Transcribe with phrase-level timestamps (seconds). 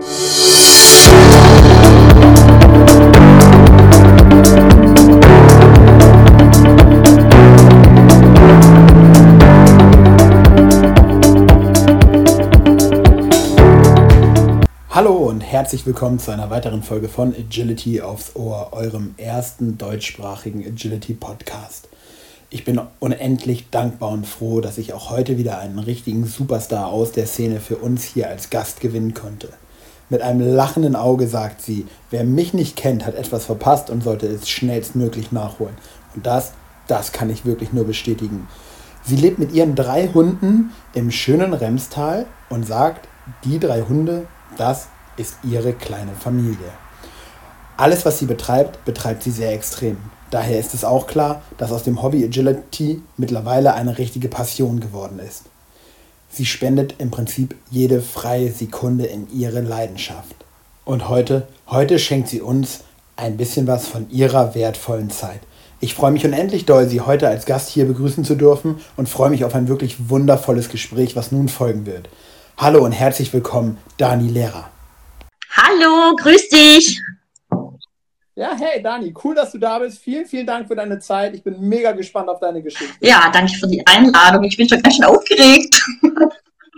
[0.00, 0.08] Hallo
[15.16, 21.12] und herzlich willkommen zu einer weiteren Folge von Agility aufs Ohr, eurem ersten deutschsprachigen Agility
[21.12, 21.88] Podcast.
[22.48, 27.12] Ich bin unendlich dankbar und froh, dass ich auch heute wieder einen richtigen Superstar aus
[27.12, 29.50] der Szene für uns hier als Gast gewinnen konnte.
[30.10, 34.26] Mit einem lachenden Auge sagt sie, wer mich nicht kennt, hat etwas verpasst und sollte
[34.26, 35.76] es schnellstmöglich nachholen.
[36.14, 36.52] Und das,
[36.88, 38.48] das kann ich wirklich nur bestätigen.
[39.04, 43.08] Sie lebt mit ihren drei Hunden im schönen Remstal und sagt,
[43.44, 44.26] die drei Hunde
[44.56, 46.72] das ist ihre kleine Familie.
[47.76, 49.96] Alles, was sie betreibt, betreibt sie sehr extrem.
[50.30, 55.18] Daher ist es auch klar, dass aus dem Hobby Agility mittlerweile eine richtige Passion geworden
[55.18, 55.44] ist.
[56.30, 60.36] Sie spendet im Prinzip jede freie Sekunde in ihre Leidenschaft.
[60.84, 62.80] Und heute, heute schenkt sie uns
[63.16, 65.40] ein bisschen was von ihrer wertvollen Zeit.
[65.80, 69.30] Ich freue mich unendlich doll, Sie heute als Gast hier begrüßen zu dürfen und freue
[69.30, 72.08] mich auf ein wirklich wundervolles Gespräch, was nun folgen wird.
[72.58, 74.70] Hallo und herzlich willkommen, Dani Lehrer.
[75.56, 77.00] Hallo, grüß dich.
[78.40, 79.98] Ja, hey Dani, cool, dass du da bist.
[79.98, 81.34] Vielen, vielen Dank für deine Zeit.
[81.34, 82.94] Ich bin mega gespannt auf deine Geschichte.
[83.00, 84.44] Ja, danke für die Einladung.
[84.44, 85.78] Ich bin schon ganz schön aufgeregt.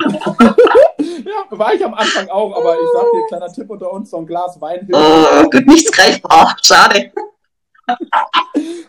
[0.02, 4.16] ja, war ich am Anfang auch, aber ich sag dir, kleiner Tipp unter uns, so
[4.16, 4.88] ein Glas Wein.
[4.92, 6.56] Oh, gut, nichts greifbar.
[6.64, 7.12] Schade.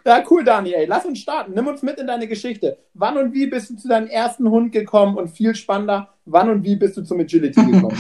[0.03, 0.88] ja, cool, Dani, ey.
[0.88, 1.53] Lass uns starten.
[1.53, 2.79] Nimm uns mit in deine Geschichte.
[2.95, 5.16] Wann und wie bist du zu deinem ersten Hund gekommen?
[5.17, 7.95] Und viel spannender, wann und wie bist du zum Agility gekommen?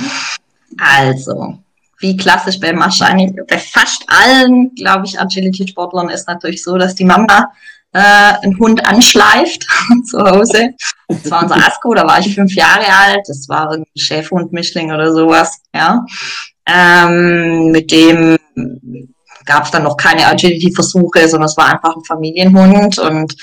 [0.79, 1.59] Also,
[2.03, 7.05] wie klassisch bei wahrscheinlich bei fast allen, glaube ich, Agility-Sportlern ist natürlich so, dass die
[7.05, 7.49] Mama
[7.93, 9.65] äh, einen Hund anschleift
[10.05, 10.71] zu Hause.
[11.07, 13.21] Das war unser Asko, da war ich fünf Jahre alt.
[13.27, 16.05] Das war ein Schäferhund, Mischling oder sowas, ja.
[16.65, 18.37] Ähm, mit dem
[19.45, 23.33] gab es dann noch keine Agility-Versuche, sondern es war einfach ein Familienhund und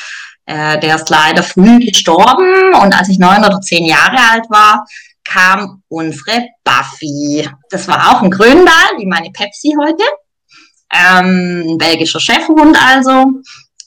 [0.47, 4.85] äh, der ist leider früh gestorben und als ich neun oder zehn Jahre alt war,
[5.31, 7.49] kam unsere Buffy.
[7.71, 10.05] Das war auch ein Gründal, wie meine Pepsi heute.
[10.93, 13.27] Ähm, ein belgischer Chefhund also.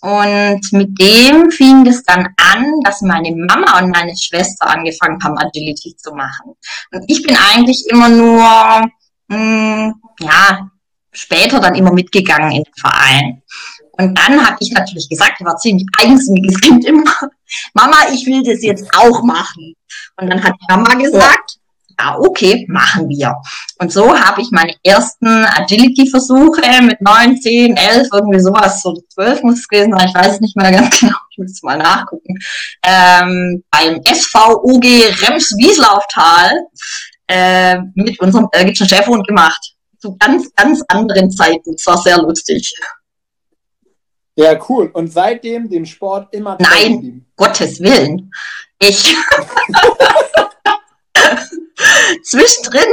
[0.01, 5.37] Und mit dem fing es dann an, dass meine Mama und meine Schwester angefangen haben,
[5.37, 6.55] Agility zu machen.
[6.91, 8.43] Und ich bin eigentlich immer nur,
[9.27, 10.69] mh, hm, ja,
[11.11, 13.43] später dann immer mitgegangen in den Verein.
[14.03, 17.13] Und dann habe ich natürlich gesagt, ich war ziemlich eigensinniges Kind immer,
[17.73, 19.73] Mama, ich will das jetzt auch machen.
[20.17, 21.57] Und dann hat die Mama gesagt,
[21.99, 23.35] ja, okay, machen wir.
[23.79, 29.41] Und so habe ich meine ersten Agility-Versuche mit neun, zehn, elf, irgendwie sowas, so zwölf
[29.43, 32.35] muss es gewesen sein, ich weiß es nicht mehr ganz genau, ich muss mal nachgucken,
[32.83, 36.51] ähm, beim SVOG Rems-Wieslauftal
[37.27, 41.73] äh, mit unserem belgischen Chefhund gemacht zu ganz, ganz anderen Zeiten.
[41.75, 42.73] Es war sehr lustig.
[44.35, 44.89] Ja, cool.
[44.93, 47.25] Und seitdem dem Sport immer Nein.
[47.35, 48.31] Gottes Willen.
[48.79, 49.15] Ich.
[52.23, 52.87] Zwischendrin,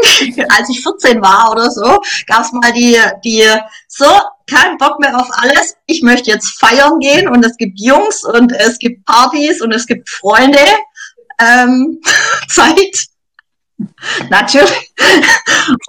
[0.49, 3.47] als ich 14 war oder so, gab es mal die, die,
[3.89, 4.07] so,
[4.47, 5.77] kein Bock mehr auf alles.
[5.87, 9.87] Ich möchte jetzt feiern gehen und es gibt Jungs und es gibt Partys und es
[9.87, 10.59] gibt Freunde.
[11.41, 12.01] Ähm,
[12.49, 12.97] Zeit.
[14.29, 14.93] Natürlich.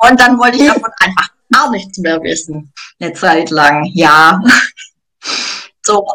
[0.07, 2.71] Und dann wollte ich davon einfach gar nichts mehr wissen.
[2.99, 4.39] Eine Zeit lang, ja.
[5.83, 6.05] So.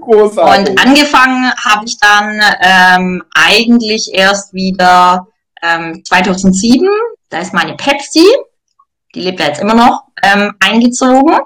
[0.00, 0.70] Großartig.
[0.70, 5.26] Und angefangen habe ich dann ähm, eigentlich erst wieder
[5.62, 6.86] ähm, 2007.
[7.30, 8.26] Da ist meine Pepsi,
[9.14, 11.38] die lebt ja jetzt immer noch, ähm, eingezogen.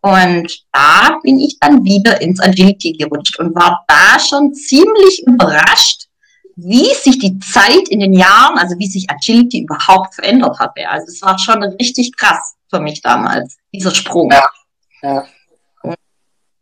[0.00, 6.06] Und da bin ich dann wieder ins Agility gerutscht und war da schon ziemlich überrascht,
[6.54, 10.88] wie sich die Zeit in den Jahren, also wie sich Agility überhaupt verändert hatte.
[10.88, 14.30] Also es war schon richtig krass für mich damals, dieser Sprung.
[14.30, 14.48] Ja.
[15.02, 15.26] ja.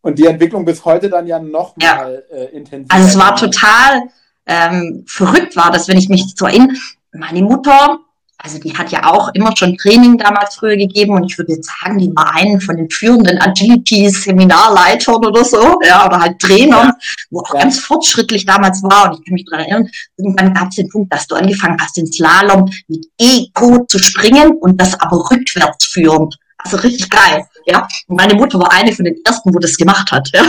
[0.05, 1.97] Und die Entwicklung bis heute dann ja noch ja.
[1.97, 2.95] mal äh, intensiver.
[2.95, 4.03] Also es war total
[4.47, 6.77] ähm, verrückt war das, wenn ich mich so erinnere.
[7.13, 8.01] Meine Mutter
[8.45, 11.71] also die hat ja auch immer schon Training damals früher gegeben und ich würde jetzt
[11.81, 16.93] sagen, die war einen von den führenden Agility-Seminarleitern oder so, ja, oder halt Trainern,
[17.31, 17.61] wo auch ja.
[17.61, 21.11] ganz fortschrittlich damals war und ich kann mich daran erinnern, irgendwann gab es den Punkt,
[21.13, 26.37] dass du angefangen hast, den Slalom mit Ego zu springen und das aber rückwärts führend.
[26.65, 27.87] Also richtig geil, ja.
[28.09, 30.43] Und meine Mutter war eine von den ersten, wo das gemacht hat, ja.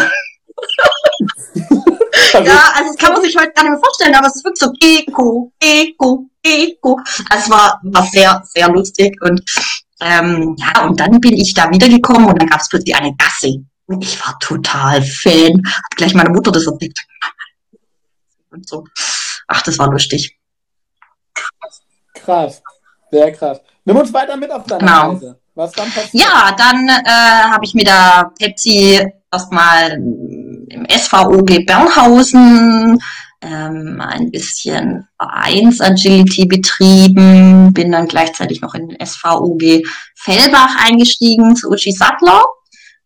[2.34, 4.60] ja, also das kann man sich heute gar nicht mehr vorstellen, aber es ist wirklich
[4.60, 7.00] so Ego, Ego, Ego.
[7.30, 9.42] Also es war, war sehr, sehr lustig und
[10.02, 13.58] ähm, ja, und dann bin ich da wiedergekommen und dann gab es plötzlich eine Gasse.
[13.88, 15.62] Und ich war total Fan.
[15.66, 16.98] Hab gleich meine Mutter das erzählt.
[18.52, 18.84] Und so.
[19.48, 20.38] Ach, das war lustig.
[22.14, 22.62] Krass.
[23.12, 23.62] Sehr krass.
[23.86, 25.12] Nimm uns weiter mit auf deine genau.
[25.12, 25.40] Reise.
[25.56, 26.24] Was dann passiert?
[26.24, 33.00] Ja, dann äh, habe ich mit der Pepsi erstmal im SVOG Bernhausen
[33.42, 39.86] ähm, ein bisschen Vereins-Agility betrieben, bin dann gleichzeitig noch in den SVOG
[40.16, 42.44] Fellbach eingestiegen zu Uchi Sattler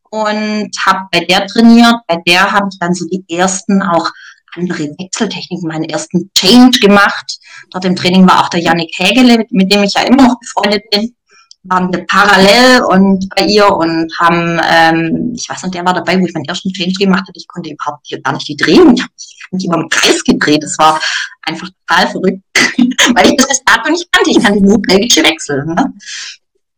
[0.09, 1.95] und habe bei der trainiert.
[2.07, 4.09] Bei der habe ich dann so die ersten auch
[4.55, 7.37] andere Wechseltechniken, meinen ersten Change gemacht.
[7.71, 10.89] Dort im Training war auch der Yannick Hägele, mit dem ich ja immer noch befreundet
[10.89, 11.15] bin.
[11.63, 16.19] Waren wir parallel und bei ihr und haben, ähm, ich weiß nicht, der war dabei,
[16.19, 17.33] wo ich meinen ersten Change gemacht habe.
[17.35, 18.95] Ich konnte überhaupt gar nicht die drehen.
[18.95, 19.11] Ich habe
[19.51, 20.63] mich immer im Kreis gedreht.
[20.63, 20.99] Das war
[21.41, 22.43] einfach total verrückt,
[23.15, 24.31] weil ich das bis dato nicht kannte.
[24.31, 25.65] Ich kannte nur belgische Wechsel.
[25.65, 25.93] Ne?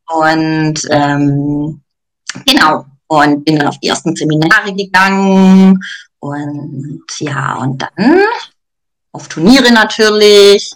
[0.07, 1.81] Und ähm,
[2.45, 5.77] genau, und bin dann auf die ersten Seminare gegangen
[6.19, 8.22] und ja, und dann
[9.12, 10.72] auf Turniere natürlich,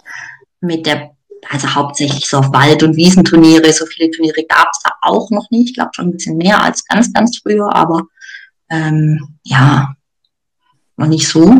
[0.60, 1.15] mit der,
[1.50, 3.72] also hauptsächlich so auf Wald- und Wiesenturniere.
[3.72, 5.70] So viele Turniere gab es da auch noch nicht.
[5.70, 8.02] Ich glaube schon ein bisschen mehr als ganz, ganz früher, aber
[8.70, 9.94] ähm, ja,
[10.96, 11.56] noch nicht so.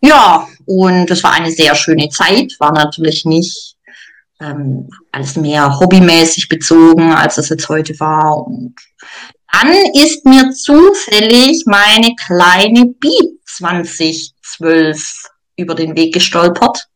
[0.00, 3.76] Ja, und es war eine sehr schöne Zeit, war natürlich nicht
[4.40, 8.46] ähm, alles mehr hobbymäßig bezogen, als es jetzt heute war.
[8.46, 8.74] Und
[9.52, 16.88] dann ist mir zufällig meine kleine Beat 2012 über den Weg gestolpert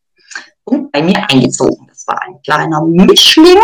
[0.64, 1.88] und bei mir eingezogen.
[2.06, 3.61] Das war ein kleiner Mischling.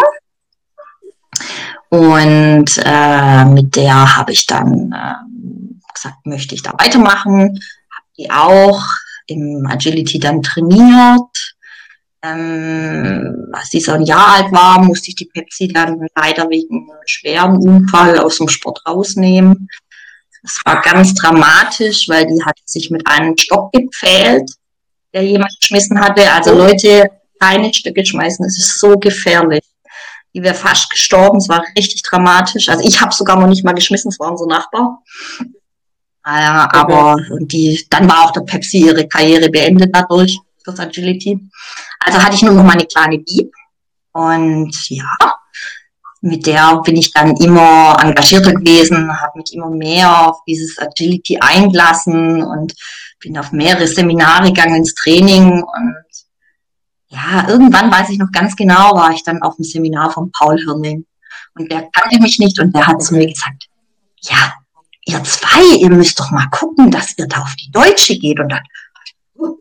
[1.88, 7.60] Und äh, mit der habe ich dann äh, gesagt, möchte ich da weitermachen.
[7.90, 8.82] Habe die auch
[9.26, 11.52] im Agility dann trainiert
[12.22, 16.88] ähm, als sie so ein Jahr alt war, musste ich die Pepsi dann leider wegen
[16.88, 19.68] einem schweren Unfall aus dem Sport rausnehmen.
[20.42, 24.50] Das war ganz dramatisch, weil die hat sich mit einem Stock gepfählt,
[25.12, 26.30] der jemand geschmissen hatte.
[26.32, 27.10] Also Leute,
[27.42, 29.64] keine Stücke schmeißen, das ist so gefährlich.
[30.34, 32.68] Die wäre fast gestorben, es war richtig dramatisch.
[32.68, 35.02] Also ich habe sogar noch nicht mal geschmissen, es war unser Nachbar.
[36.24, 36.68] Äh, okay.
[36.72, 41.38] Aber die, dann war auch der Pepsi ihre Karriere beendet dadurch, das Agility.
[42.00, 43.52] Also hatte ich nur noch meine kleine Dieb.
[44.12, 45.16] Und ja,
[46.20, 51.38] mit der bin ich dann immer engagierter gewesen, habe mich immer mehr auf dieses Agility
[51.40, 52.74] eingelassen und
[53.18, 55.96] bin auf mehrere Seminare gegangen ins Training und
[57.12, 60.58] ja, irgendwann weiß ich noch ganz genau, war ich dann auf dem Seminar von Paul
[60.58, 61.04] Hirning
[61.54, 63.68] und der kannte mich nicht und der hat zu mir gesagt,
[64.22, 64.54] ja,
[65.04, 68.48] ihr zwei, ihr müsst doch mal gucken, dass ihr da auf die Deutsche geht und
[68.48, 68.62] dann,
[69.34, 69.58] oh,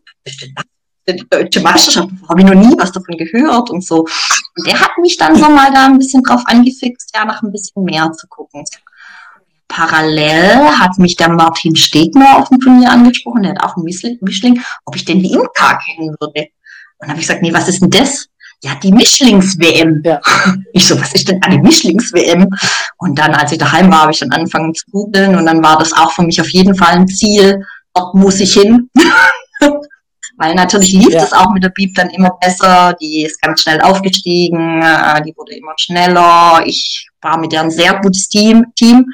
[1.06, 4.00] die deutsche Meisterschaft, habe ich noch nie was davon gehört und so.
[4.00, 7.52] Und der hat mich dann so mal da ein bisschen drauf angefixt, ja, nach ein
[7.52, 8.64] bisschen mehr zu gucken.
[9.68, 14.62] Parallel hat mich der Martin Stegner auf dem Turnier angesprochen, der hat auch einen Mischling,
[14.84, 16.48] ob ich denn die Imka kennen würde.
[17.02, 18.28] Und dann habe ich gesagt, nee, was ist denn das?
[18.62, 20.02] Ja, die Mischlings-WM.
[20.04, 20.20] Ja.
[20.72, 22.48] Ich so, was ist denn eine Mischlings-WM?
[22.98, 25.78] Und dann, als ich daheim war, habe ich dann angefangen zu googeln und dann war
[25.78, 27.60] das auch für mich auf jeden Fall ein Ziel,
[27.92, 28.88] dort muss ich hin.
[30.38, 31.24] Weil natürlich lief ja.
[31.24, 32.94] es auch mit der Beep dann immer besser.
[33.00, 36.62] Die ist ganz schnell aufgestiegen, äh, die wurde immer schneller.
[36.64, 38.64] Ich war mit der ein sehr gutes Team.
[38.76, 39.06] Team.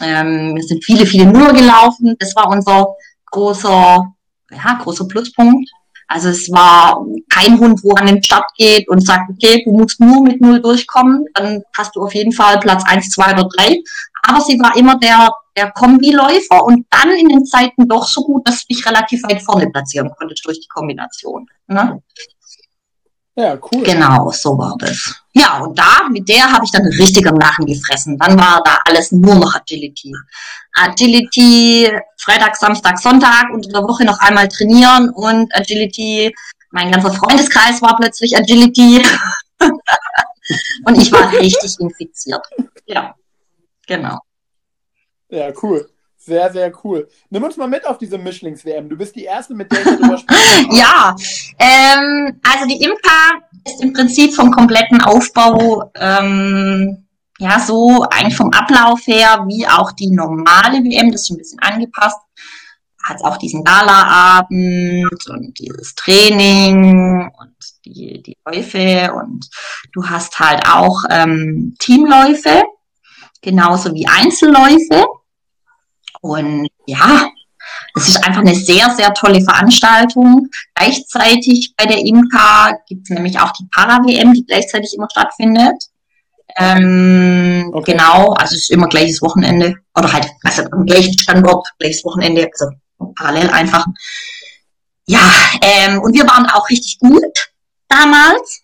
[0.00, 2.16] Ähm, wir sind viele, viele Nuller gelaufen.
[2.18, 2.88] Das war unser
[3.30, 4.12] großer,
[4.50, 5.70] ja, großer Pluspunkt.
[6.12, 9.98] Also es war kein Hund, wo an den Start geht und sagt, okay, du musst
[9.98, 13.78] nur mit Null durchkommen, dann hast du auf jeden Fall Platz eins, zwei oder drei.
[14.24, 18.46] Aber sie war immer der der Kombiläufer und dann in den Zeiten doch so gut,
[18.48, 21.46] dass du dich relativ weit vorne platzieren konntest durch die Kombination.
[21.66, 22.02] Ne?
[23.34, 23.82] Ja, cool.
[23.82, 25.22] Genau, so war das.
[25.32, 28.18] Ja, und da, mit der habe ich dann richtig am Lachen gefressen.
[28.18, 30.12] Dann war da alles nur noch Agility.
[30.74, 36.34] Agility, Freitag, Samstag, Sonntag, unter der Woche noch einmal trainieren und Agility,
[36.70, 39.02] mein ganzer Freundeskreis war plötzlich Agility.
[40.84, 42.46] und ich war richtig infiziert.
[42.84, 43.14] Ja,
[43.86, 44.18] genau.
[45.30, 45.91] Ja, cool.
[46.24, 47.08] Sehr, sehr cool.
[47.30, 48.88] Nimm uns mal mit auf diese Mischlings-WM.
[48.88, 50.68] Du bist die Erste, mit der ich darüber spreche.
[50.70, 51.16] ja,
[51.58, 58.52] ähm, also die Imka ist im Prinzip vom kompletten Aufbau, ähm, ja, so eigentlich vom
[58.52, 62.18] Ablauf her, wie auch die normale WM, das ist ein bisschen angepasst.
[63.02, 69.48] Hat auch diesen Gala-Abend und dieses Training und die, die Läufe und
[69.92, 72.62] du hast halt auch ähm, Teamläufe,
[73.40, 75.04] genauso wie Einzelläufe.
[76.22, 77.28] Und ja,
[77.94, 80.48] es ist einfach eine sehr, sehr tolle Veranstaltung.
[80.74, 85.76] Gleichzeitig bei der IMCA gibt es nämlich auch die Para-WM, die gleichzeitig immer stattfindet.
[86.56, 87.92] Ähm, okay.
[87.92, 89.74] Genau, also es ist immer gleiches Wochenende.
[89.96, 92.72] Oder halt, also am gleichen Standort, gleiches Wochenende, also
[93.16, 93.84] parallel einfach.
[95.06, 97.52] Ja, ähm, und wir waren auch richtig gut
[97.88, 98.62] damals.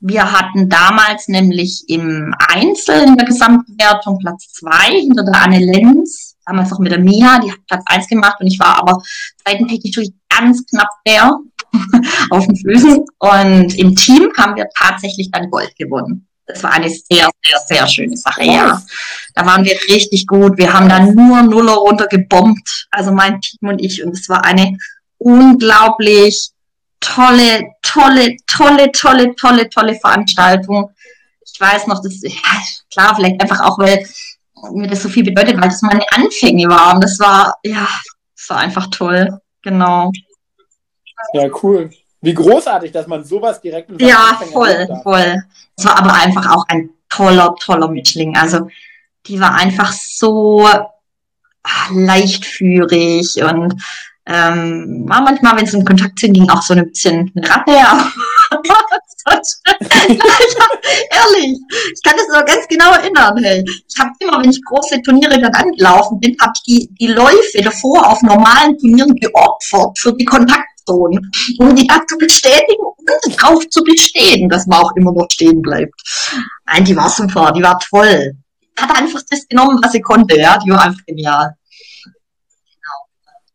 [0.00, 6.27] Wir hatten damals nämlich im Einzel in der Gesamtwertung Platz zwei hinter der Anne Lenz,
[6.48, 9.02] damals noch mit der Mia, die hat Platz eins gemacht und ich war aber
[9.46, 11.38] seitentechnisch ganz knapp der
[12.30, 13.04] auf den Füßen.
[13.18, 16.26] Und im Team haben wir tatsächlich dann Gold gewonnen.
[16.46, 18.82] Das war eine sehr, sehr, sehr schöne Sache, ja.
[19.34, 20.56] Da waren wir richtig gut.
[20.56, 24.02] Wir haben dann nur Nuller runtergebombt, also mein Team und ich.
[24.02, 24.78] Und es war eine
[25.18, 26.50] unglaublich
[27.00, 30.90] tolle, tolle, tolle, tolle, tolle, tolle Veranstaltung.
[31.52, 34.06] Ich weiß noch, das, ja, klar, vielleicht einfach auch, weil
[34.72, 37.00] mir das so viel bedeutet, weil das meine Anfänge waren.
[37.00, 37.86] Das war, ja,
[38.36, 39.40] das war einfach toll.
[39.62, 40.10] Genau.
[41.32, 41.90] Ja, cool.
[42.20, 45.42] Wie großartig, dass man sowas direkt mit Ja, voll, voll.
[45.76, 48.36] Es war aber einfach auch ein toller, toller Mischling.
[48.36, 48.68] Also
[49.26, 50.82] die war einfach so ah,
[51.92, 53.74] leichtführig und
[54.26, 57.48] ähm, war manchmal, wenn es in Kontakt sind, ging auch so ein bisschen eine
[59.28, 59.78] Ratte.
[61.10, 61.58] ehrlich,
[61.94, 63.36] ich kann das noch ganz genau erinnern.
[63.42, 63.64] Hey.
[63.66, 67.62] Ich habe immer, wenn ich große Turniere dann angelaufen bin, habe ich die, die Läufe
[67.62, 73.68] davor auf normalen Turnieren geopfert für die Kontaktzonen, um die da zu bestätigen und drauf
[73.68, 75.94] zu bestehen, dass man auch immer noch stehen bleibt.
[76.66, 78.32] Nein, die war super, die war toll.
[78.78, 81.54] Hat einfach das genommen, was sie konnte, ja, die war einfach genial.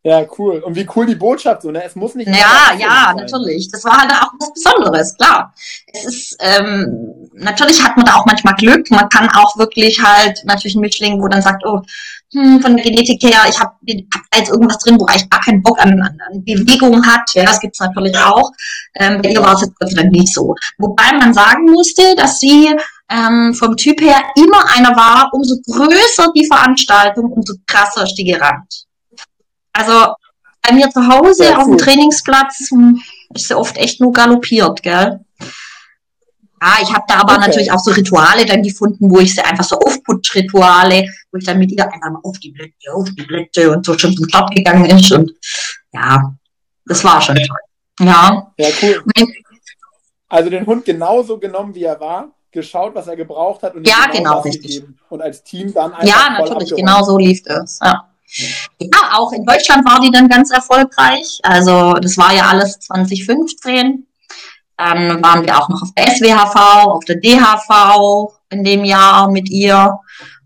[0.06, 0.60] Ja, cool.
[0.60, 1.82] Und wie cool die Botschaft so, ne?
[1.82, 2.28] Es muss nicht.
[2.28, 3.16] Ja, ja, sein.
[3.16, 3.70] natürlich.
[3.72, 5.54] Das war halt auch was Besonderes, klar.
[5.94, 8.92] Es ist, ähm, natürlich hat man da auch manchmal Glück.
[8.92, 11.82] Man kann auch wirklich halt natürlich ein Mischling, wo dann sagt, oh,
[12.34, 13.72] hm, von der Genetik her, ich habe
[14.14, 17.30] hab jetzt irgendwas drin, wo ich gar keinen Bock an, an, an Bewegung hat.
[17.34, 18.52] Ja, das gibt's natürlich auch.
[18.96, 20.54] Ähm, bei ihr war es jetzt Gott sei Dank nicht so.
[20.80, 22.76] Wobei man sagen musste, dass sie
[23.10, 28.26] ähm, vom Typ her immer einer war, umso größer die Veranstaltung, umso krasser ist die
[28.26, 28.86] gerannt.
[29.74, 30.14] Also
[30.62, 33.02] bei mir zu Hause ja, auf dem Trainingsplatz hm,
[33.34, 35.20] ist sie oft echt nur galoppiert, gell?
[36.62, 37.48] Ja, ich habe da aber okay.
[37.48, 41.60] natürlich auch so Rituale dann gefunden, wo ich sie einfach so Aufputsch-Rituale, wo ich dann
[41.60, 44.56] mit ihr einfach mal auf die Blätter, auf die Blätter und so schon zum Start
[44.56, 45.34] gegangen ist und
[45.92, 46.34] ja,
[46.86, 47.58] das war schon toll.
[48.00, 48.54] Ja.
[48.58, 49.04] Ja, cool.
[50.30, 54.08] Also den Hund genauso genommen, wie er war, geschaut, was er gebraucht hat und ja,
[54.10, 54.76] genau, richtig.
[54.78, 54.98] Gegeben.
[55.10, 57.80] Und als Team dann einfach Ja, natürlich, genau so lief es.
[57.84, 58.13] Ja.
[58.80, 61.40] Ja, auch in Deutschland war die dann ganz erfolgreich.
[61.44, 64.08] Also das war ja alles 2015.
[64.78, 69.50] Dann waren wir auch noch auf der SWHV, auf der DHV in dem Jahr mit
[69.50, 70.00] ihr.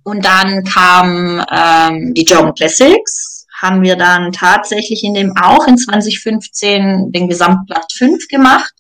[0.03, 3.46] Und dann kam ähm, die German Classics.
[3.62, 8.74] Haben wir dann tatsächlich in dem auch in 2015 den Gesamtplatz 5 gemacht.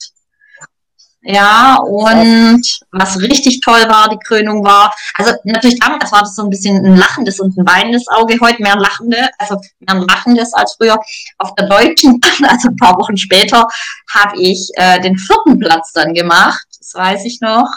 [1.29, 6.43] Ja, und was richtig toll war, die Krönung war, also natürlich damals war das so
[6.43, 10.07] ein bisschen ein lachendes und ein weinendes Auge, heute mehr ein lachende, also mehr ein
[10.07, 10.97] lachendes als früher.
[11.37, 13.67] Auf der Deutschen, also ein paar Wochen später,
[14.13, 17.67] habe ich äh, den vierten Platz dann gemacht, das weiß ich noch.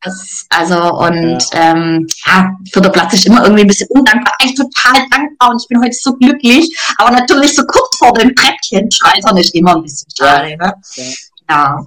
[0.00, 1.74] Das, also und ja.
[1.74, 5.68] ähm, ja, vierter Platz ist immer irgendwie ein bisschen undankbar, eigentlich total dankbar und ich
[5.68, 9.82] bin heute so glücklich, aber natürlich so kurz vor dem Treppchen scheitern ist immer ein
[9.82, 10.56] bisschen schade.
[10.56, 10.72] Ne?
[10.96, 11.04] Ja.
[11.50, 11.86] ja.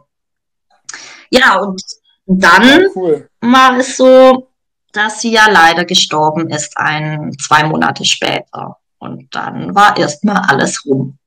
[1.40, 1.82] Ja, und
[2.26, 3.30] dann ja, cool.
[3.42, 4.50] war es so,
[4.92, 8.78] dass sie ja leider gestorben ist, ein, zwei Monate später.
[8.98, 11.18] Und dann war erstmal alles rum.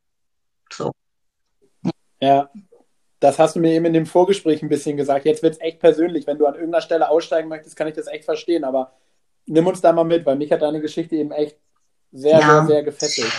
[0.73, 0.93] So.
[2.21, 2.51] Ja,
[3.21, 5.25] das hast du mir eben in dem Vorgespräch ein bisschen gesagt.
[5.25, 6.27] Jetzt wird es echt persönlich.
[6.27, 8.65] Wenn du an irgendeiner Stelle aussteigen möchtest, kann ich das echt verstehen.
[8.65, 8.93] Aber
[9.47, 11.57] nimm uns da mal mit, weil mich hat deine Geschichte eben echt
[12.13, 12.41] sehr, ja.
[12.41, 13.33] sehr, sehr gefesselt.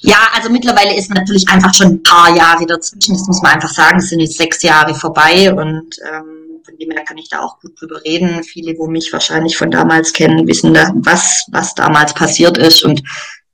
[0.00, 3.14] Ja, also mittlerweile ist natürlich einfach schon ein paar Jahre dazwischen.
[3.14, 3.98] Das muss man einfach sagen.
[3.98, 7.58] Es sind jetzt sechs Jahre vorbei und ähm, von dem her kann ich da auch
[7.60, 8.42] gut drüber reden.
[8.44, 13.02] Viele, wo mich wahrscheinlich von damals kennen, wissen, da, was, was damals passiert ist und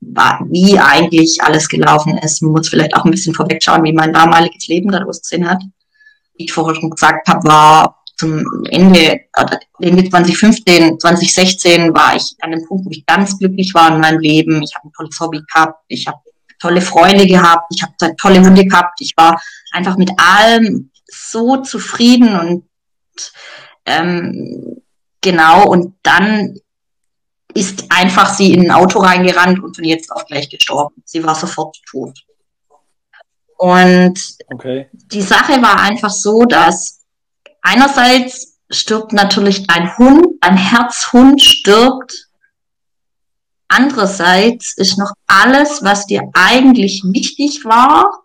[0.01, 2.41] wie eigentlich alles gelaufen ist.
[2.41, 5.61] Man muss vielleicht auch ein bisschen vorwegschauen, wie mein damaliges Leben da ausgesehen hat.
[6.37, 9.21] Wie ich vorher schon gesagt habe, war zum Ende,
[9.79, 14.19] Ende 2015, 2016 war ich an dem Punkt, wo ich ganz glücklich war in meinem
[14.19, 14.61] Leben.
[14.61, 16.19] Ich habe ein tolles Hobby gehabt, ich habe
[16.59, 22.37] tolle Freunde gehabt, ich habe tolle Hunde gehabt, ich war einfach mit allem so zufrieden
[22.37, 23.31] und
[23.85, 24.81] ähm,
[25.21, 26.59] genau, und dann
[27.53, 31.01] ist einfach sie in ein Auto reingerannt und von jetzt auf gleich gestorben.
[31.05, 32.19] Sie war sofort tot.
[33.57, 34.19] Und
[34.51, 34.89] okay.
[34.91, 36.98] die Sache war einfach so, dass
[37.61, 42.27] einerseits stirbt natürlich dein Hund, dein Herzhund stirbt.
[43.67, 48.23] Andererseits ist noch alles, was dir eigentlich wichtig war,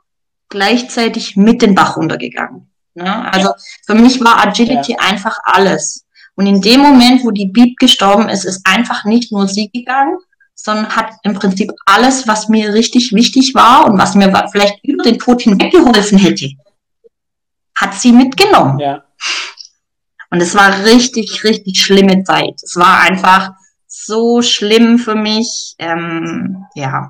[0.48, 2.70] gleichzeitig mit den Bach runtergegangen.
[2.94, 3.32] Ne?
[3.32, 3.52] Also
[3.86, 4.98] für mich war Agility ja.
[4.98, 6.04] einfach alles.
[6.36, 10.18] Und in dem Moment, wo die Beep gestorben ist, ist einfach nicht nur sie gegangen,
[10.54, 15.04] sondern hat im Prinzip alles, was mir richtig wichtig war und was mir vielleicht über
[15.04, 16.48] den Tod hinweg geholfen hätte,
[17.76, 18.78] hat sie mitgenommen.
[18.78, 19.04] Ja.
[20.34, 22.54] Und es war richtig, richtig schlimme Zeit.
[22.60, 23.52] Es war einfach
[23.86, 25.76] so schlimm für mich.
[25.78, 27.06] Ähm, ja.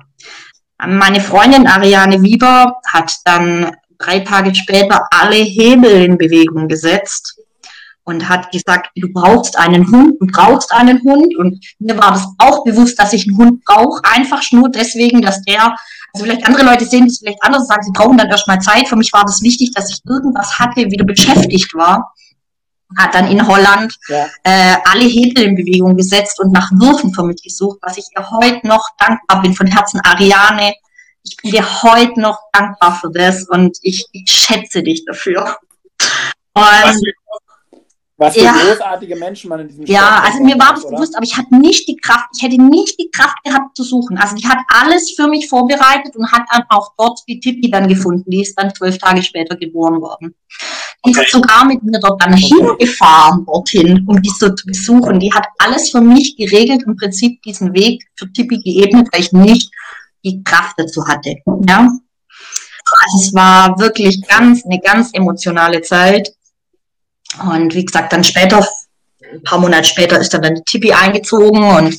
[0.85, 7.41] Meine Freundin Ariane Wieber hat dann drei Tage später alle Hebel in Bewegung gesetzt
[8.03, 11.35] und hat gesagt, du brauchst einen Hund, du brauchst einen Hund.
[11.35, 15.41] Und mir war das auch bewusst, dass ich einen Hund brauche, einfach nur deswegen, dass
[15.41, 15.75] der,
[16.13, 18.87] also vielleicht andere Leute sehen das vielleicht anders, sagen, sie brauchen dann erstmal Zeit.
[18.87, 22.11] Für mich war das wichtig, dass ich irgendwas hatte, wieder beschäftigt war
[22.97, 24.27] hat dann in Holland ja.
[24.43, 28.29] äh, alle Hebel in Bewegung gesetzt und nach Würfen für mich gesucht, was ich ihr
[28.29, 30.73] heute noch dankbar bin, von Herzen Ariane.
[31.23, 35.57] Ich bin dir heute noch dankbar für das und ich, ich schätze dich dafür.
[36.53, 37.01] Und
[38.17, 38.53] was für ja.
[38.53, 41.85] großartige Menschen man in diesem Ja, also mir war das bewusst, aber ich hatte nicht
[41.89, 44.17] die Kraft, ich hätte nicht die Kraft gehabt zu suchen.
[44.17, 47.89] Also die hat alles für mich vorbereitet und hat dann auch dort die Tippi dann
[47.89, 48.29] gefunden.
[48.31, 50.33] Die ist dann zwölf Tage später geboren worden.
[51.05, 55.19] Die ist sogar mit mir dort dann hingefahren dorthin, um die so zu besuchen.
[55.19, 59.31] Die hat alles für mich geregelt, im Prinzip diesen Weg für Tippi geebnet, weil ich
[59.31, 59.71] nicht
[60.23, 61.35] die Kraft dazu hatte.
[61.67, 61.87] Ja.
[63.03, 66.31] Also es war wirklich ganz, eine ganz emotionale Zeit.
[67.39, 68.65] Und wie gesagt, dann später,
[69.31, 71.97] ein paar Monate später ist dann, dann die Tippi eingezogen und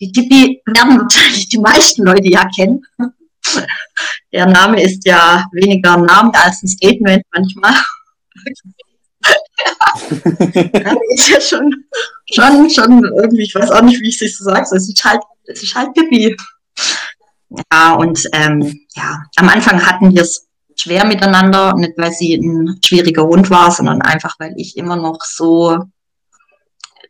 [0.00, 2.84] die Tippi werden wahrscheinlich die meisten Leute ja kennen.
[4.32, 7.74] Der Name ist ja weniger ein Name als ein Statement manchmal.
[10.74, 11.74] ja, ist ja schon,
[12.32, 15.20] schon, schon irgendwie, ich weiß auch nicht, wie ich es so sage, es ist halt,
[15.46, 16.36] es ist halt Pippi.
[17.72, 22.78] Ja, und ähm, ja, am Anfang hatten wir es schwer miteinander, nicht weil sie ein
[22.84, 25.78] schwieriger Hund war, sondern einfach, weil ich immer noch so,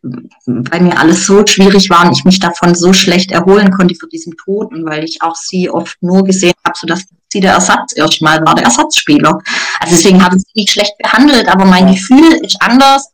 [0.01, 4.07] weil mir alles so schwierig war und ich mich davon so schlecht erholen konnte für
[4.07, 7.53] diesen Tod und weil ich auch sie oft nur gesehen habe, so dass sie der
[7.53, 9.39] Ersatz erstmal war, der Ersatzspieler.
[9.79, 13.09] Also deswegen habe ich sie nicht schlecht behandelt, aber mein Gefühl ist anders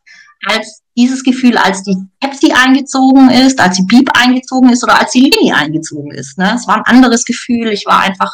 [0.45, 5.11] als dieses Gefühl, als die Pepsi eingezogen ist, als die Beep eingezogen ist oder als
[5.11, 6.37] die Lini eingezogen ist.
[6.37, 6.53] Ne?
[6.55, 7.69] Es war ein anderes Gefühl.
[7.69, 8.31] Ich war einfach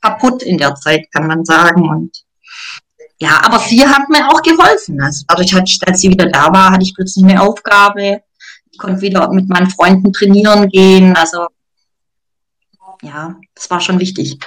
[0.00, 1.88] kaputt in der Zeit, kann man sagen.
[1.88, 2.22] Und
[3.18, 5.00] ja, aber sie hat mir auch geholfen.
[5.00, 8.22] Also dadurch, als sie wieder da war, hatte ich plötzlich eine Aufgabe.
[8.70, 11.16] Ich konnte wieder mit meinen Freunden trainieren gehen.
[11.16, 11.46] Also
[13.02, 14.38] ja, das war schon wichtig.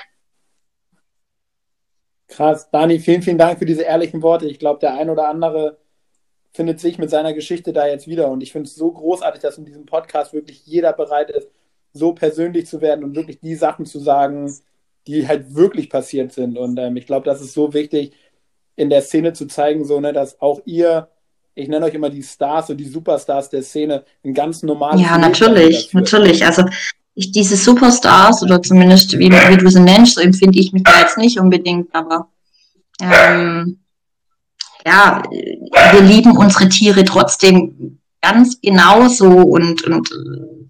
[2.36, 2.70] Krass.
[2.70, 4.46] Dani, vielen, vielen Dank für diese ehrlichen Worte.
[4.46, 5.78] Ich glaube, der ein oder andere
[6.52, 8.30] findet sich mit seiner Geschichte da jetzt wieder.
[8.30, 11.48] Und ich finde es so großartig, dass in diesem Podcast wirklich jeder bereit ist,
[11.94, 14.54] so persönlich zu werden und wirklich die Sachen zu sagen,
[15.08, 16.58] die halt wirklich passiert sind.
[16.58, 18.12] Und ähm, ich glaube, das ist so wichtig,
[18.76, 21.08] in der Szene zu zeigen, so, ne, dass auch ihr,
[21.54, 25.02] ich nenne euch immer die Stars und die Superstars der Szene, ein ganz normales.
[25.02, 26.46] Ja, natürlich, natürlich.
[26.46, 26.66] Also
[27.16, 31.00] ich, diese Superstars oder zumindest wie, wie du sie nennst, so empfinde ich mich da
[31.00, 32.28] jetzt nicht unbedingt, aber
[33.02, 33.80] ähm,
[34.86, 35.24] ja,
[35.92, 40.10] wir lieben unsere Tiere trotzdem ganz genauso und, und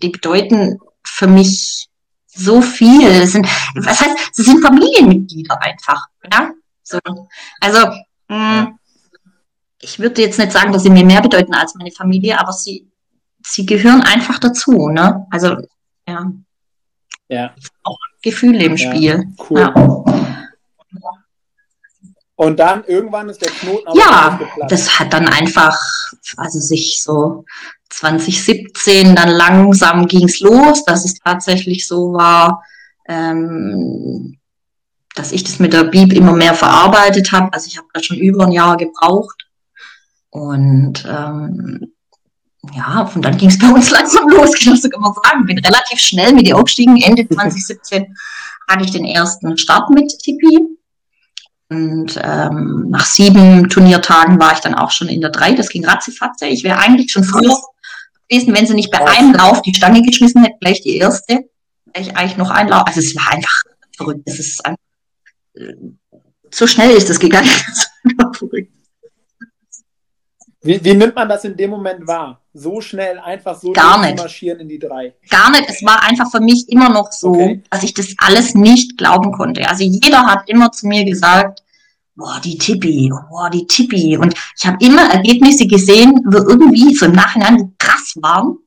[0.01, 1.89] die bedeuten für mich
[2.27, 3.21] so viel.
[3.21, 6.07] Das sind, was heißt, sie sind Familienmitglieder einfach.
[6.31, 6.51] Ja?
[6.83, 6.99] So.
[7.59, 7.87] Also,
[8.27, 8.79] mh, mm,
[9.81, 12.89] ich würde jetzt nicht sagen, dass sie mir mehr bedeuten als meine Familie, aber sie,
[13.43, 14.89] sie gehören einfach dazu.
[14.89, 15.25] Ne?
[15.29, 15.57] Also,
[16.15, 16.31] ja.
[17.27, 17.55] Ja.
[17.83, 19.03] Auch Gefühle im Spiel.
[19.03, 19.59] Ja, cool.
[19.59, 19.73] Ja.
[22.37, 25.77] Und dann irgendwann ist der Knoten aber Ja, das hat dann einfach,
[26.35, 27.45] also sich so
[27.89, 32.61] 2017 dann langsam ging's los, dass es tatsächlich so war,
[33.07, 34.37] ähm,
[35.15, 37.53] dass ich das mit der Bib immer mehr verarbeitet habe.
[37.53, 39.47] Also ich habe da schon über ein Jahr gebraucht.
[40.29, 41.94] Und ähm,
[42.73, 45.45] ja, von dann ging es bei uns langsam los, kann ich sogar mal sagen.
[45.45, 47.01] Bin relativ schnell mit ihr aufgestiegen.
[47.01, 48.15] Ende 2017
[48.67, 50.59] hatte ich den ersten Start mit Tipi.
[51.69, 55.53] Und ähm, nach sieben Turniertagen war ich dann auch schon in der drei.
[55.53, 56.45] Das ging ratzifatze.
[56.45, 57.57] Ich wäre eigentlich schon früher
[58.29, 61.33] gewesen, wenn sie nicht bei einem Lauf die Stange geschmissen hätte, gleich die erste,
[61.85, 62.83] wäre ich eigentlich noch ein Lauf.
[62.85, 63.63] Also es war einfach
[63.97, 64.21] verrückt.
[64.25, 64.77] Es ist einfach,
[65.55, 65.73] äh,
[66.51, 67.49] so schnell ist das gegangen.
[70.65, 72.41] Wie, wie nimmt man das in dem Moment wahr?
[72.51, 74.17] So schnell einfach so Gar nicht.
[74.17, 75.13] marschieren in die drei?
[75.29, 75.69] Gar nicht.
[75.69, 77.61] Es war einfach für mich immer noch so, okay.
[77.69, 79.69] dass ich das alles nicht glauben konnte.
[79.69, 81.61] Also jeder hat immer zu mir gesagt,
[82.15, 84.17] boah, die Tippi, boah, die Tippi.
[84.17, 88.57] Und ich habe immer Ergebnisse gesehen, wo irgendwie so im Nachhinein krass waren.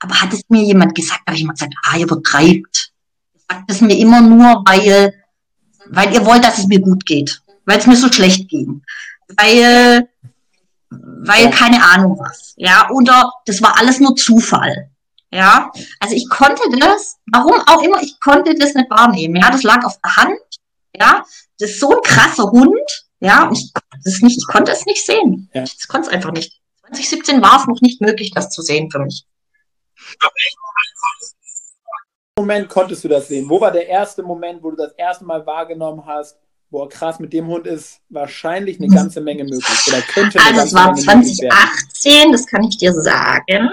[0.00, 2.92] Aber hat es mir jemand gesagt, habe ich immer gesagt, ah, ihr übertreibt.
[3.48, 5.14] Sagt es mir immer nur, weil,
[5.86, 7.40] weil ihr wollt, dass es mir gut geht.
[7.64, 8.82] Weil es mir so schlecht ging.
[9.36, 10.08] Weil,
[11.24, 12.54] weil keine Ahnung was.
[12.56, 14.90] Ja, oder das war alles nur Zufall.
[15.30, 19.36] Ja, also ich konnte das, warum auch immer, ich konnte das nicht wahrnehmen.
[19.36, 20.38] Ja, das lag auf der Hand.
[20.94, 21.24] Ja,
[21.58, 24.84] das ist so ein krasser Hund, ja, und ich konnte es nicht, ich konnte es
[24.84, 25.48] nicht sehen.
[25.54, 25.62] Ja.
[25.62, 26.60] Ich konnte es einfach nicht.
[26.82, 29.24] 2017 war es noch nicht möglich, das zu sehen für mich.
[32.36, 33.48] Moment konntest du das sehen?
[33.48, 36.36] Wo war der erste Moment, wo du das erste Mal wahrgenommen hast,
[36.72, 39.86] boah, krass, mit dem Hund ist wahrscheinlich eine ganze Menge möglich.
[39.86, 43.68] Oder könnte also es war 2018, das kann ich dir sagen.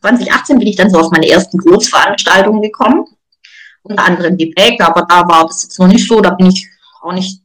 [0.00, 3.04] 2018 bin ich dann so auf meine ersten Großveranstaltungen gekommen.
[3.82, 6.66] Unter anderem die Back, aber da war das jetzt noch nicht so, da bin ich
[7.02, 7.42] auch nicht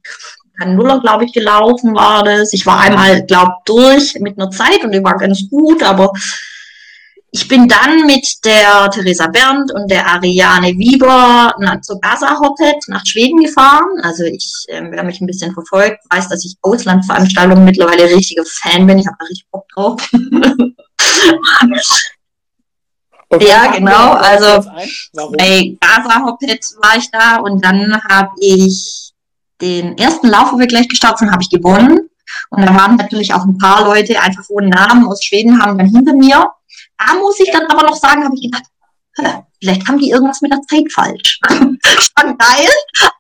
[0.58, 2.54] kein Nuller, glaube ich, gelaufen war das.
[2.54, 6.14] Ich war einmal, glaube durch mit einer Zeit und die war ganz gut, aber
[7.36, 13.04] ich bin dann mit der Theresa Berndt und der Ariane Wieber zur Gaza Hoppet nach
[13.08, 13.90] Schweden gefahren.
[14.04, 18.86] Also ich, äh, wer mich ein bisschen verfolgt, weiß, dass ich Auslandveranstaltungen mittlerweile richtiger Fan
[18.86, 19.00] bin.
[19.00, 20.12] Ich habe da richtig Bock drauf.
[23.30, 24.12] okay, ja, genau.
[24.12, 24.70] Also
[25.36, 29.12] bei Gaza Hoppet war ich da und dann habe ich
[29.60, 32.12] den ersten Lauf, wo wir gleich gestartet sind, habe ich gewonnen.
[32.56, 35.88] Und da waren natürlich auch ein paar Leute einfach ohne Namen aus Schweden, haben dann
[35.88, 36.46] hinter mir
[37.06, 38.64] da muss ich dann aber noch sagen, habe ich gedacht,
[39.62, 41.40] vielleicht haben die irgendwas mit der Zeit falsch.
[41.50, 42.70] Schon geil.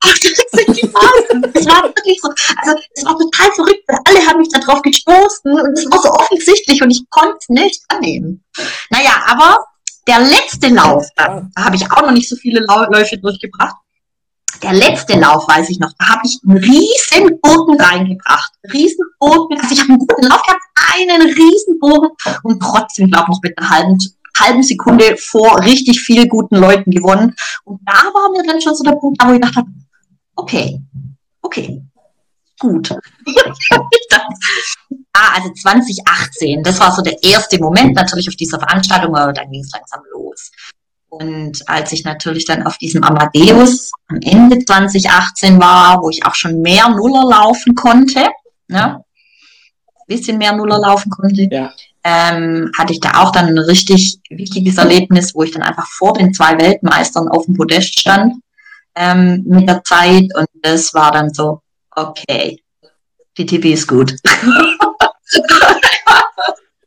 [1.55, 4.81] Es war wirklich so, also es war total verrückt, weil alle haben mich da drauf
[4.81, 8.43] gestoßen und es war so offensichtlich und ich konnte es nicht annehmen.
[8.89, 9.65] Naja, aber
[10.07, 13.75] der letzte Lauf, da, da habe ich auch noch nicht so viele Läufe durchgebracht.
[14.61, 18.51] Der letzte Lauf, weiß ich noch, da habe ich einen riesen Bogen reingebracht.
[18.71, 20.61] Riesen Bogen, also ich habe einen guten Lauf gehabt,
[20.93, 22.09] einen riesen Bogen
[22.43, 23.97] und trotzdem, glaube ich, mit einer halben,
[24.39, 27.35] halben Sekunde vor richtig vielen guten Leuten gewonnen.
[27.65, 29.63] Und da war mir dann schon so der Punkt, wo ich dachte,
[30.35, 30.79] okay,
[31.41, 31.81] okay,
[32.59, 32.91] gut.
[35.13, 39.49] ah, also 2018, das war so der erste Moment natürlich auf dieser Veranstaltung, aber dann
[39.51, 40.51] ging es langsam los.
[41.19, 46.33] Und als ich natürlich dann auf diesem Amadeus am Ende 2018 war, wo ich auch
[46.33, 48.29] schon mehr Nuller laufen konnte,
[48.67, 49.03] ne,
[50.07, 51.71] bisschen mehr Nuller laufen konnte, ja.
[52.03, 56.13] ähm, hatte ich da auch dann ein richtig wichtiges Erlebnis, wo ich dann einfach vor
[56.13, 58.33] den zwei Weltmeistern auf dem Podest stand
[58.95, 62.59] ähm, mit der Zeit und das war dann so, okay,
[63.37, 64.15] die TB ist gut.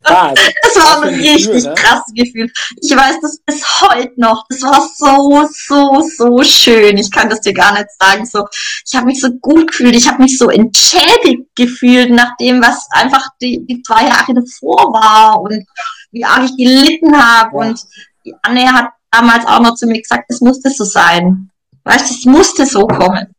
[0.06, 0.38] krass.
[0.62, 1.74] Das war ein richtig Gefühl, ne?
[1.74, 2.52] krasses Gefühl.
[2.80, 4.44] Ich weiß das bis heute noch.
[4.48, 6.96] Das war so, so, so schön.
[6.98, 8.26] Ich kann das dir gar nicht sagen.
[8.26, 8.46] So,
[8.86, 9.96] ich habe mich so gut gefühlt.
[9.96, 14.92] Ich habe mich so entschädigt gefühlt nach dem, was einfach die, die zwei Jahre davor
[14.92, 15.64] war und
[16.12, 17.50] wie arg ich gelitten habe.
[17.52, 17.66] Ja.
[17.66, 17.80] Und
[18.24, 21.50] die Anne hat damals auch noch zu mir gesagt, es musste so sein.
[21.84, 23.34] Weißt du, es musste so kommen.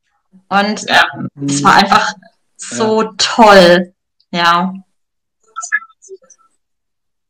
[0.49, 2.13] Und ähm, es war einfach
[2.55, 3.11] so ja.
[3.17, 3.93] toll.
[4.31, 4.73] Ja.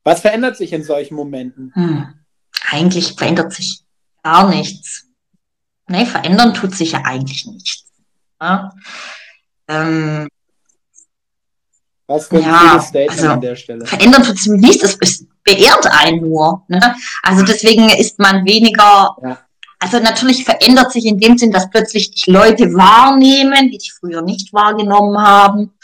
[0.07, 1.73] Was verändert sich in solchen Momenten?
[1.73, 2.07] Hm.
[2.69, 3.81] Eigentlich verändert sich
[4.23, 5.03] gar nichts.
[5.89, 7.91] Nee, verändern tut sich ja eigentlich nichts.
[8.39, 8.71] Ja?
[9.67, 10.29] Ähm,
[12.07, 13.85] Was für ein ja, Statement also, an der Stelle.
[13.85, 16.63] Verändern tut sich nichts, es, es beehrt einen nur.
[16.69, 16.95] Ne?
[17.21, 19.39] Also deswegen ist man weniger ja.
[19.79, 24.23] Also natürlich verändert sich in dem Sinn, dass plötzlich dich Leute wahrnehmen, die dich früher
[24.23, 25.76] nicht wahrgenommen haben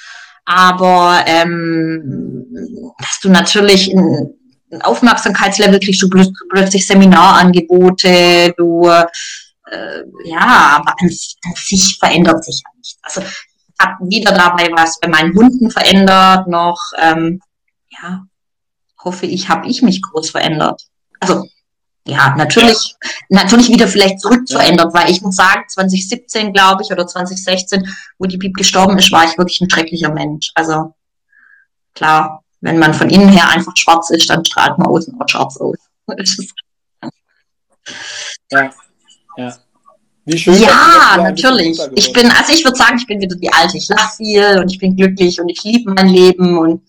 [0.45, 2.45] aber ähm,
[2.97, 4.33] dass du natürlich ein,
[4.71, 6.09] ein Aufmerksamkeitslevel kriegst, du
[6.49, 12.99] plötzlich Seminarangebote, du äh, ja, aber an, an sich verändert sich ja nichts.
[13.01, 16.79] Also ich habe wieder dabei was bei meinen Hunden verändert noch.
[16.99, 17.41] Ähm,
[17.89, 18.23] ja,
[19.03, 20.81] hoffe ich, habe ich mich groß verändert.
[21.19, 21.47] Also
[22.05, 22.95] ja, natürlich,
[23.29, 27.87] natürlich wieder vielleicht zurückverändert, weil ich muss sagen, 2017, glaube ich, oder 2016,
[28.19, 30.51] wo die Piep gestorben ist, war ich wirklich ein schrecklicher Mensch.
[30.53, 30.93] Also
[31.95, 35.57] klar, wenn man von innen her einfach schwarz ist, dann strahlt man außen auch schwarz
[35.57, 35.77] aus.
[38.51, 38.69] ja,
[39.37, 39.57] ja.
[40.25, 41.79] Wie schön, ja, natürlich.
[41.95, 43.77] Ich bin, also ich würde sagen, ich bin wieder die alte.
[43.77, 46.81] Ich lache viel und ich bin glücklich und ich liebe mein Leben und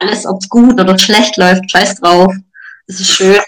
[0.00, 2.32] alles, ob es gut oder schlecht läuft, scheiß drauf.
[2.86, 3.40] Es ist schön.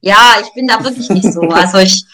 [0.00, 1.40] Ja, ich bin da wirklich nicht so.
[1.42, 2.04] Also ich,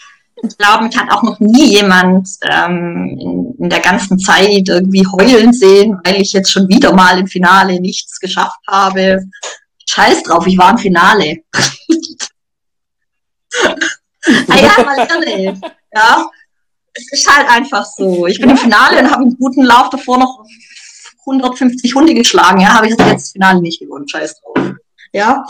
[0.57, 5.53] glaube, mich hat auch noch nie jemand ähm, in, in, der ganzen Zeit irgendwie heulen
[5.53, 9.25] sehen, weil ich jetzt schon wieder mal im Finale nichts geschafft habe.
[9.89, 11.37] Scheiß drauf, ich war im Finale.
[14.49, 15.59] ah ja, mal ehrlich.
[15.93, 16.29] Ja,
[16.93, 18.27] es ist halt einfach so.
[18.27, 20.43] Ich bin im Finale und habe einen guten Lauf davor noch
[21.21, 22.59] 150 Hunde geschlagen.
[22.59, 24.07] Ja, habe ich jetzt das Finale nicht gewonnen.
[24.07, 24.73] Scheiß drauf.
[25.13, 25.43] Ja,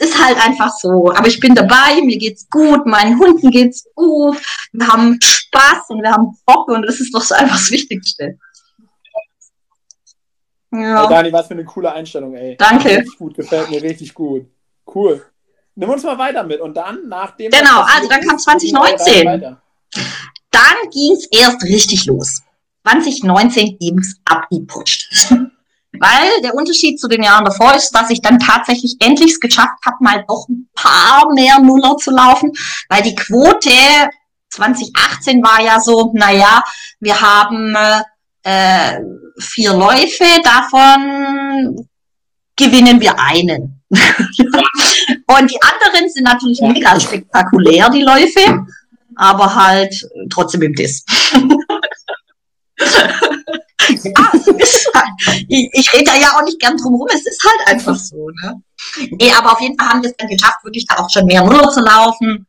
[0.00, 1.12] ist halt einfach so.
[1.14, 4.40] Aber ich bin dabei, mir geht's gut, meinen Hunden geht's gut,
[4.72, 8.38] wir haben Spaß und wir haben Bock und das ist doch so einfach das Wichtigste.
[10.72, 11.02] Ja.
[11.02, 12.56] Hey Dani, was für eine coole Einstellung, ey.
[12.56, 12.88] Danke.
[12.88, 14.46] Richtig gut, gefällt mir richtig gut.
[14.92, 15.24] Cool.
[15.74, 17.50] Nimm uns mal weiter mit und dann nach dem.
[17.50, 19.56] Genau, also dann kam 2019.
[20.50, 22.42] Dann ging's erst richtig los.
[22.88, 25.34] 2019 ging's abgeputscht.
[26.00, 29.84] Weil der Unterschied zu den Jahren davor ist, dass ich dann tatsächlich endlich es geschafft
[29.84, 32.52] habe, mal doch ein paar mehr Nuller zu laufen,
[32.88, 33.70] weil die Quote
[34.48, 36.64] 2018 war ja so, naja,
[37.00, 37.76] wir haben
[38.42, 38.98] äh,
[39.38, 41.86] vier Läufe, davon
[42.56, 43.82] gewinnen wir einen.
[43.90, 48.64] Und die anderen sind natürlich mega spektakulär, die Läufe,
[49.16, 49.94] aber halt
[50.30, 51.04] trotzdem im Diss.
[54.94, 58.30] halt, ich, rede da ja auch nicht gern drum rum, es ist halt einfach so.
[58.42, 58.62] Ne?
[59.10, 61.44] Nee, aber auf jeden Fall haben wir es dann geschafft, wirklich da auch schon mehr
[61.44, 62.46] Nuller zu laufen.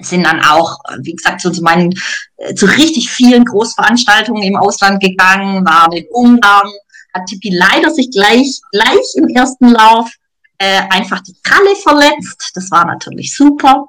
[0.00, 1.94] Sind dann auch, wie gesagt, zu, meinen,
[2.36, 6.70] äh, zu richtig vielen Großveranstaltungen im Ausland gegangen, waren in Ungarn,
[7.14, 10.10] hat Tippi leider sich gleich, gleich im ersten Lauf
[10.58, 12.50] äh, einfach die Kralle verletzt.
[12.54, 13.86] Das war natürlich super.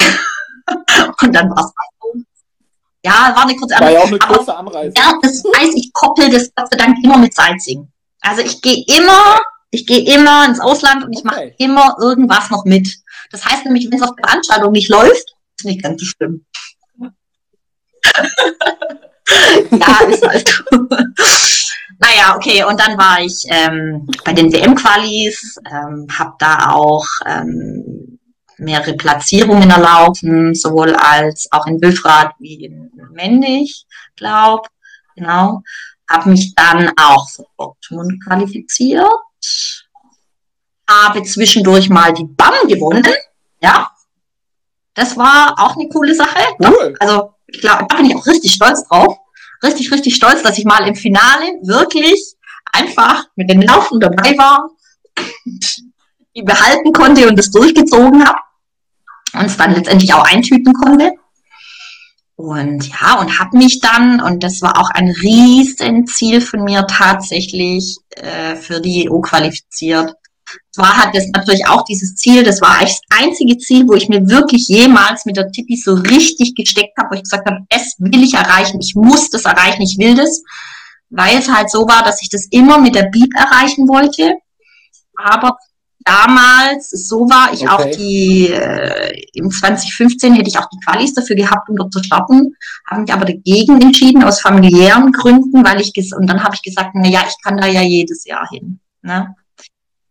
[1.20, 1.72] Und dann war es
[3.04, 3.94] ja, war eine kurze Anreise.
[3.94, 4.92] War ja auch eine kurze Anreise.
[4.96, 7.86] Ja, das weiß ich, koppel das Gott sei Dank immer mit Sightseeing.
[8.20, 9.38] Also ich gehe immer,
[9.70, 11.26] ich gehe immer ins Ausland und ich okay.
[11.26, 12.88] mache immer irgendwas noch mit.
[13.30, 16.46] Das heißt nämlich, wenn es auf der Veranstaltung nicht läuft, ist nicht ganz so schlimm.
[19.70, 20.64] ja, ist halt
[21.98, 28.18] Naja, okay, und dann war ich ähm, bei den WM-Qualis, ähm, habe da auch ähm,
[28.58, 34.68] mehrere Platzierungen erlaufen, sowohl als auch in Wilfrat wie in Mendig, glaub,
[35.16, 35.62] genau.
[36.08, 39.08] Habe mich dann auch für Dortmund qualifiziert,
[40.88, 43.06] habe zwischendurch mal die BAM gewonnen,
[43.60, 43.90] ja.
[44.92, 46.38] Das war auch eine coole Sache.
[46.60, 46.94] Cool.
[47.00, 49.16] Also, ich glaube, da bin ich auch richtig stolz drauf.
[49.62, 52.36] Richtig, richtig stolz, dass ich mal im Finale wirklich
[52.72, 54.68] einfach mit den Laufen dabei war
[56.36, 58.38] die behalten konnte und das durchgezogen habe
[59.34, 61.12] und es dann letztendlich auch eintüten konnte.
[62.36, 66.86] Und ja, und habe mich dann, und das war auch ein riesen Ziel von mir
[66.86, 70.14] tatsächlich, äh, für die EU qualifiziert.
[70.72, 74.08] Zwar hat es natürlich auch dieses Ziel, das war eigentlich das einzige Ziel, wo ich
[74.08, 77.94] mir wirklich jemals mit der Tippi so richtig gesteckt habe, wo ich gesagt habe, es
[77.98, 80.42] will ich erreichen, ich muss das erreichen, ich will das,
[81.10, 84.34] weil es halt so war, dass ich das immer mit der Beep erreichen wollte.
[85.16, 85.56] Aber
[86.04, 87.70] damals so war, ich okay.
[87.70, 92.02] auch die, äh, im 2015 hätte ich auch die Qualis dafür gehabt, um dort zu
[92.02, 92.54] starten,
[92.88, 96.90] habe mich aber dagegen entschieden, aus familiären Gründen, weil ich, und dann habe ich gesagt,
[96.94, 99.34] na ja, ich kann da ja jedes Jahr hin, ne?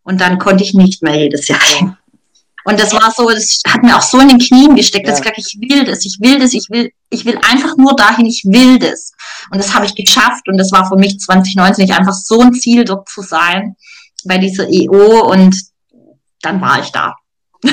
[0.06, 1.96] Und dann konnte ich nicht mehr jedes Jahr hin.
[2.66, 5.12] Und das war so, das hat mir auch so in den Knien gesteckt, ja.
[5.12, 7.96] dass ich gesagt ich will das, ich will das, ich will, ich will einfach nur
[7.96, 9.14] dahin, ich will das.
[9.52, 12.86] Und das habe ich geschafft und das war für mich 2019 einfach so ein Ziel,
[12.86, 13.76] dort zu sein
[14.26, 15.56] bei dieser EO und
[16.44, 17.16] dann war ich da.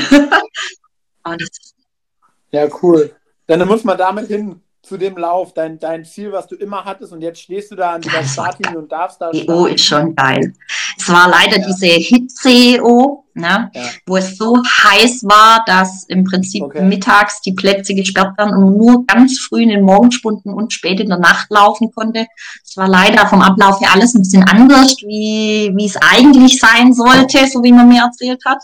[2.53, 3.15] ja, cool.
[3.47, 7.13] Dann muss man damit hin zu dem Lauf, dein, dein Ziel, was du immer hattest,
[7.13, 9.31] und jetzt stehst du da an dieser Startlinie und darfst da.
[9.33, 10.55] EO ist schon geil.
[10.99, 11.67] Es war leider ja.
[11.67, 13.83] diese Hitze-EO, ne, ja.
[14.07, 16.83] wo es so heiß war, dass im Prinzip okay.
[16.83, 21.09] mittags die Plätze gesperrt waren und nur ganz früh in den Morgenstunden und spät in
[21.09, 22.27] der Nacht laufen konnte.
[22.65, 26.93] Es war leider vom Ablauf her alles ein bisschen anders, wie, wie es eigentlich sein
[26.93, 28.63] sollte, so wie man mir erzählt hat.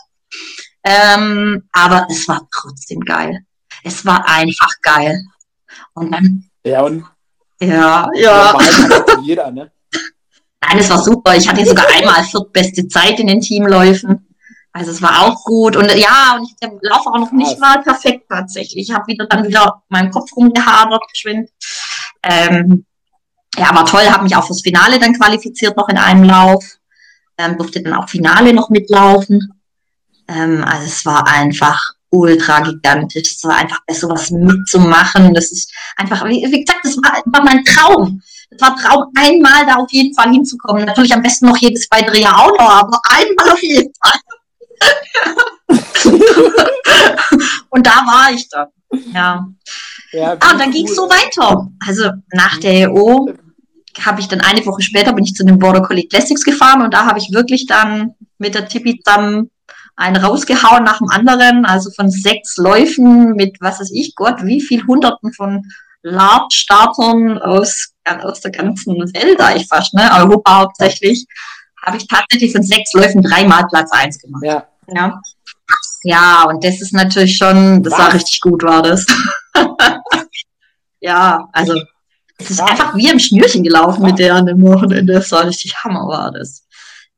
[0.83, 3.39] Ähm, aber es war trotzdem geil.
[3.83, 5.21] Es war einfach geil.
[5.93, 6.49] Und dann.
[6.63, 7.03] Ja, und.
[7.59, 8.57] Ja, ja.
[9.23, 9.71] Jeder, ne?
[10.67, 11.35] Nein, es war super.
[11.35, 14.27] Ich hatte sogar einmal viertbeste Zeit in den Teamläufen.
[14.73, 15.75] Also es war auch gut.
[15.75, 18.89] Und ja, und ich laufe auch noch nicht mal perfekt tatsächlich.
[18.89, 21.49] Ich habe wieder dann wieder meinen Kopf rumgehadert, geschwind.
[22.23, 22.85] Ähm,
[23.57, 26.63] ja, war toll, habe mich auch fürs Finale dann qualifiziert noch in einem Lauf.
[27.37, 29.53] Ähm, durfte dann auch Finale noch mitlaufen.
[30.27, 33.35] Ähm, also es war einfach ultra gigantisch.
[33.37, 35.33] Es war einfach besser, was mitzumachen.
[35.33, 38.21] Das ist einfach, wie, wie gesagt, das war, war mein Traum.
[38.49, 40.85] Es war Traum, einmal da auf jeden Fall hinzukommen.
[40.85, 44.19] Natürlich am besten noch jedes weitere Jahr auch noch, aber einmal auf jeden Fall.
[47.69, 48.67] und da war ich dann.
[49.13, 49.45] Ja.
[50.13, 51.69] ja ah, und dann ging es so weiter.
[51.85, 53.33] Also nach der EO
[54.05, 56.93] habe ich dann eine Woche später bin ich zu den Border Collie Classics gefahren und
[56.93, 59.49] da habe ich wirklich dann mit der Tippi zusammen
[59.95, 64.61] einen rausgehauen nach dem anderen, also von sechs Läufen mit, was weiß ich, Gott, wie
[64.61, 65.65] viel Hunderten von
[66.03, 71.25] Large-Startern aus, aus der ganzen Welt, eigentlich fast, ne, Europa hauptsächlich,
[71.85, 74.43] habe ich tatsächlich von sechs Läufen dreimal Platz eins gemacht.
[74.43, 74.67] Ja.
[74.93, 75.21] ja.
[76.03, 77.99] Ja, und das ist natürlich schon, das was?
[77.99, 79.05] war richtig gut, war das.
[81.01, 81.73] ja, also,
[82.37, 85.13] es ist einfach wie im Schnürchen gelaufen mit der an dem Wochenende.
[85.13, 86.67] Das war richtig Hammer, war das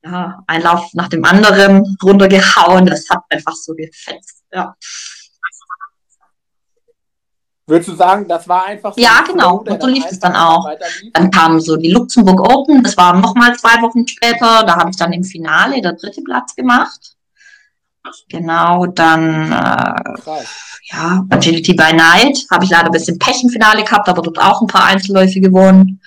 [0.04, 2.86] ja, ein Lauf nach dem anderen runtergehauen.
[2.86, 4.44] Das hat einfach so gefetzt.
[4.52, 4.76] Ja.
[7.70, 9.02] Würdest du sagen, das war einfach so?
[9.02, 9.58] Ja, genau.
[9.58, 10.68] Und so lief es dann auch.
[11.14, 14.64] Dann kamen so die Luxemburg Open, das war nochmal zwei Wochen später.
[14.64, 17.16] Da habe ich dann im Finale der dritte Platz gemacht.
[18.28, 20.44] Genau, dann äh,
[20.92, 22.46] ja, Agility by Night.
[22.50, 25.40] Habe ich leider ein bisschen Pech im Finale gehabt, aber dort auch ein paar Einzelläufe
[25.40, 26.02] gewonnen.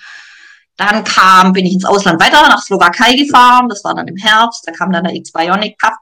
[0.75, 3.69] Dann kam, bin ich ins Ausland weiter nach Slowakei gefahren.
[3.69, 4.67] Das war dann im Herbst.
[4.67, 5.93] Da kam dann der X-Bionic Cup.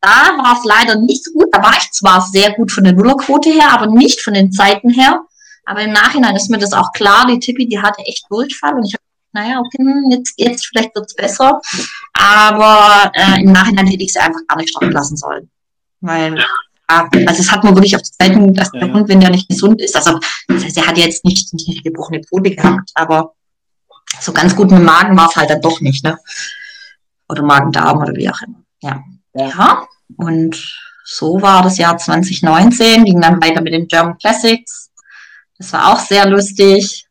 [0.00, 1.48] Da war es leider nicht so gut.
[1.52, 4.90] Da war ich zwar sehr gut von der Nullerquote her, aber nicht von den Zeiten
[4.90, 5.22] her.
[5.64, 7.26] Aber im Nachhinein ist mir das auch klar.
[7.26, 11.14] Die Tippi, die hatte echt Durchfall und ich habe naja, okay, jetzt, jetzt vielleicht wird's
[11.14, 11.60] besser.
[12.14, 15.50] Aber äh, im Nachhinein hätte ich sie einfach gar nicht starten lassen sollen.
[16.00, 16.42] Weil,
[16.86, 18.94] also es hat man wirklich auf die Zeiten, dass der ja.
[18.94, 21.82] Hund, wenn der nicht gesund ist, also das heißt, er hat jetzt nicht, nicht eine
[21.82, 23.34] gebrochene Pfote gehabt, aber
[24.20, 26.18] so ganz gut mit dem Magen war es halt dann doch nicht, ne?
[27.28, 28.62] Oder Magen-Darm oder wie auch immer.
[28.80, 29.02] Ja.
[29.34, 29.48] ja.
[29.48, 29.87] ja.
[30.16, 30.56] Und
[31.04, 34.90] so war das Jahr 2019, ging dann weiter mit den German Classics.
[35.56, 37.06] Das war auch sehr lustig.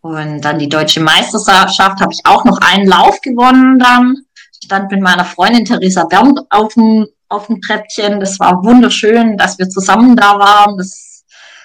[0.00, 4.24] Und dann die deutsche Meisterschaft habe ich auch noch einen Lauf gewonnen dann.
[4.62, 8.20] Stand mit meiner Freundin Theresa Bernd auf dem, auf dem Treppchen.
[8.20, 10.76] Das war wunderschön, dass wir zusammen da waren.
[10.76, 11.24] Das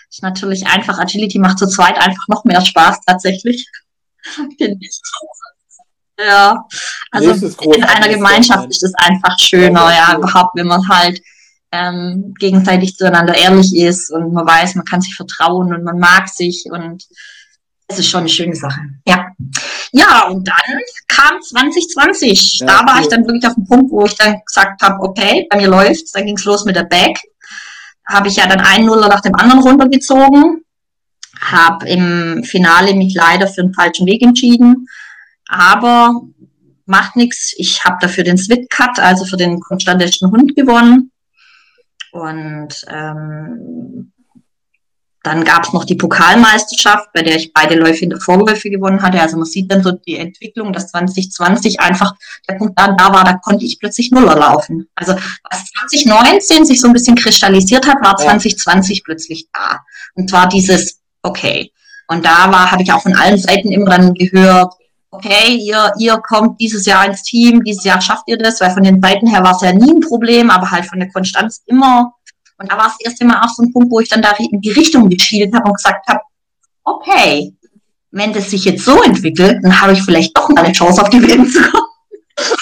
[0.09, 3.67] ist natürlich einfach, Agility macht zu zweit einfach noch mehr Spaß tatsächlich.
[6.25, 6.65] Ja,
[7.11, 11.21] also in einer Gemeinschaft ist es einfach schöner, ja, überhaupt, wenn man halt
[11.71, 16.27] ähm, gegenseitig zueinander ehrlich ist und man weiß, man kann sich vertrauen und man mag
[16.27, 17.05] sich und
[17.87, 18.81] es ist schon eine schöne Sache.
[19.07, 19.27] Ja.
[19.91, 22.59] Ja, und dann kam 2020.
[22.59, 23.01] Ja, da war cool.
[23.01, 26.11] ich dann wirklich auf dem Punkt, wo ich dann gesagt habe, okay, bei mir läuft's.
[26.11, 27.17] Dann ging's los mit der Back.
[28.07, 30.63] Habe ich ja dann einen Nuller nach dem anderen runtergezogen
[31.39, 34.87] habe im Finale mich leider für den falschen Weg entschieden,
[35.49, 36.21] aber
[36.85, 37.53] macht nichts.
[37.57, 41.11] Ich habe dafür den Swit Cut, also für den konstantischen Hund gewonnen.
[42.11, 44.11] Und ähm,
[45.23, 49.01] dann gab es noch die Pokalmeisterschaft, bei der ich beide Läufe in der Vorläufe gewonnen
[49.01, 49.21] hatte.
[49.21, 52.15] Also man sieht dann so die Entwicklung, dass 2020 einfach
[52.47, 54.87] der Punkt dann da war, da konnte ich plötzlich Nuller laufen.
[54.95, 59.79] Also was 2019 sich so ein bisschen kristallisiert hat, war 2020 plötzlich da.
[60.15, 61.71] Und zwar dieses okay.
[62.07, 64.73] Und da war, habe ich auch von allen Seiten immer dann gehört,
[65.11, 68.83] okay, ihr, ihr kommt dieses Jahr ins Team, dieses Jahr schafft ihr das, weil von
[68.83, 72.13] den Seiten her war es ja nie ein Problem, aber halt von der Konstanz immer.
[72.57, 74.61] Und da war es erst immer auch so ein Punkt, wo ich dann da in
[74.61, 76.19] die Richtung geschielt habe und gesagt habe,
[76.83, 77.53] okay,
[78.11, 81.09] wenn das sich jetzt so entwickelt, dann habe ich vielleicht doch mal eine Chance auf
[81.09, 81.83] die WM zu kommen.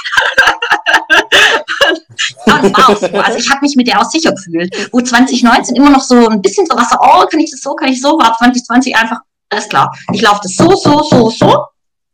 [3.14, 4.90] Also ich habe mich mit der auch sicher gefühlt.
[4.92, 7.90] Wo 2019 immer noch so ein bisschen so was, oh, kann ich das so, kann
[7.90, 9.94] ich so, war 2020 einfach, alles klar.
[10.14, 11.66] Ich laufe das so, so, so, so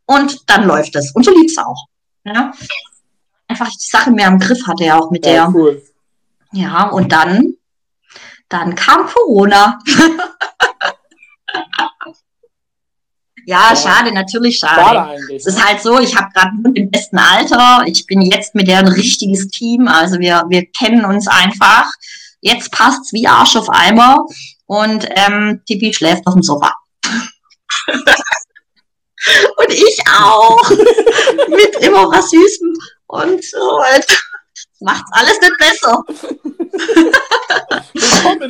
[0.06, 1.12] und dann läuft es.
[1.14, 1.86] Und so lief es auch.
[2.24, 2.52] Ja?
[3.48, 5.48] Einfach die Sache mehr im Griff hatte er auch mit ja, der.
[5.54, 5.82] Cool.
[6.52, 7.54] Ja, und dann,
[8.48, 9.78] dann kam Corona.
[13.46, 14.80] Ja, ja, schade, natürlich schade.
[14.80, 15.64] schade es ist ne?
[15.64, 17.82] halt so, ich habe gerade einen im besten Alter.
[17.86, 19.86] Ich bin jetzt mit der ein richtiges Team.
[19.86, 21.90] Also wir, wir kennen uns einfach.
[22.40, 24.24] Jetzt passt's wie Arsch auf Eimer.
[24.66, 26.72] Und ähm, Tippi schläft auf dem Sofa.
[29.56, 30.70] und ich auch.
[31.48, 32.74] mit immer was Süßem.
[33.06, 33.82] Und so.
[33.82, 34.18] Halt.
[34.80, 36.04] Macht's alles nicht besser.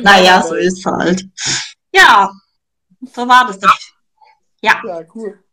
[0.01, 1.23] naja, so ist halt.
[1.93, 2.31] Ja,
[3.13, 3.59] so war das.
[4.61, 4.81] Ja.
[4.85, 5.43] Ja, cool.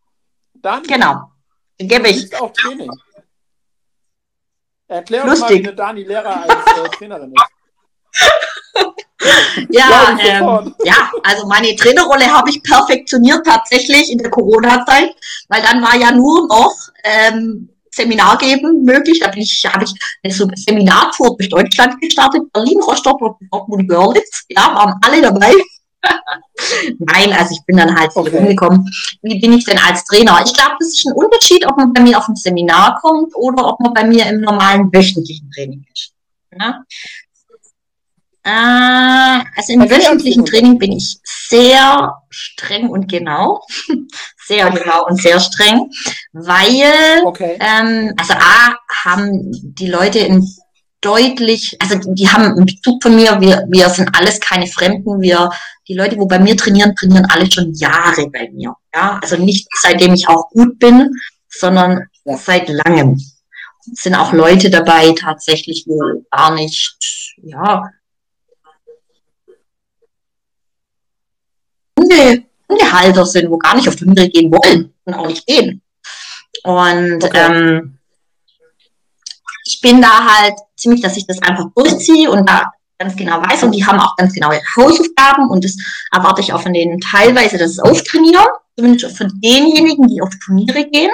[0.55, 1.31] Dann genau.
[1.79, 2.35] Gebe ich.
[2.41, 2.91] Auch Training.
[4.89, 5.49] Erklär uns Lustig.
[5.49, 7.45] mal, wie eine Dani Lehrer als äh, Trainerin ist.
[9.71, 15.15] ja, ähm, ja, also meine Trainerrolle habe ich perfektioniert tatsächlich in der Corona-Zeit,
[15.49, 19.21] weil dann war ja nur noch ähm, Seminar geben möglich.
[19.21, 23.89] Da bin ich, habe ich eine so Seminartour durch Deutschland gestartet, Berlin, Rostock und Dortmund
[23.89, 24.45] Görlitz.
[24.49, 25.53] Ja, waren alle dabei.
[26.99, 28.37] Nein, also ich bin dann halt okay.
[28.37, 28.89] rumgekommen.
[29.23, 30.43] Wie bin ich denn als Trainer?
[30.45, 33.69] Ich glaube, das ist ein Unterschied, ob man bei mir auf ein Seminar kommt oder
[33.69, 36.13] ob man bei mir im normalen wöchentlichen Training ist.
[36.59, 36.83] Ja?
[38.44, 43.61] Äh, also im wöchentlichen Training bin ich sehr streng und genau.
[44.46, 44.81] sehr okay.
[44.82, 45.90] genau und sehr streng,
[46.32, 47.59] weil okay.
[47.61, 50.47] ähm, also A haben die Leute in
[51.03, 55.51] deutlich, also die haben einen Bezug von mir, wir, wir sind alles keine Fremden, wir,
[55.88, 58.74] die Leute, wo bei mir trainieren, trainieren alle schon Jahre bei mir.
[58.95, 61.11] Ja, also nicht seitdem ich auch gut bin,
[61.49, 62.36] sondern ja.
[62.36, 63.20] seit langem.
[63.93, 67.90] Es sind auch Leute dabei tatsächlich, wo gar nicht, ja,
[72.69, 75.83] Hundehalter sind, wo gar nicht auf die Hunde gehen wollen und auch nicht gehen.
[76.65, 77.47] Und okay.
[77.51, 77.99] ähm,
[79.65, 83.65] ich bin da halt ziemlich, dass ich das einfach durchziehe und da ganz genau weiß
[83.65, 85.77] und die haben auch ganz genau ihre Hausaufgaben und das
[86.13, 88.47] erwarte ich auch von denen teilweise, dass es auftrainieren,
[88.77, 91.11] zumindest für denjenigen, die auf Turniere gehen.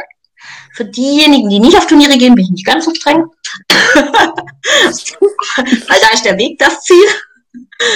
[0.74, 3.24] Für diejenigen, die nicht auf Turniere gehen, bin ich nicht ganz so streng.
[3.68, 7.06] Weil da ist der Weg das Ziel.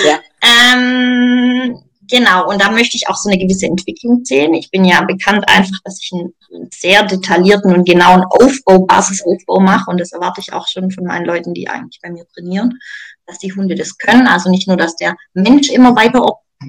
[0.05, 0.19] Ja.
[0.41, 1.79] Ähm,
[2.13, 4.55] genau, und da möchte ich auch so eine gewisse Entwicklung sehen.
[4.55, 9.91] Ich bin ja bekannt einfach, dass ich einen sehr detaillierten und genauen Aufbau, Basisaufbau mache
[9.91, 12.79] und das erwarte ich auch schon von meinen Leuten, die eigentlich bei mir trainieren,
[13.27, 14.27] dass die Hunde das können.
[14.27, 16.23] Also nicht nur, dass der Mensch immer weiter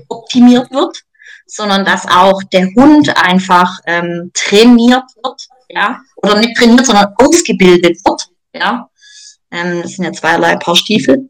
[0.08, 0.98] optimiert wird,
[1.46, 7.98] sondern dass auch der Hund einfach ähm, trainiert wird, ja, oder nicht trainiert, sondern ausgebildet
[8.06, 8.90] wird, ja.
[9.52, 11.30] Ähm, das sind ja zweierlei Paar Stiefel.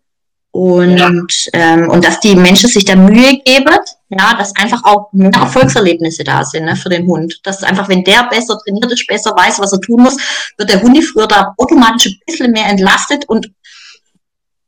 [0.53, 1.09] Und, ja.
[1.53, 3.75] ähm, und dass die Menschen sich da Mühe geben,
[4.17, 7.39] ja, dass einfach auch mehr Erfolgserlebnisse da sind ne, für den Hund.
[7.43, 10.17] Dass einfach, wenn der besser trainiert ist, besser weiß, was er tun muss,
[10.57, 13.51] wird der Hundefrier da automatisch ein bisschen mehr entlastet und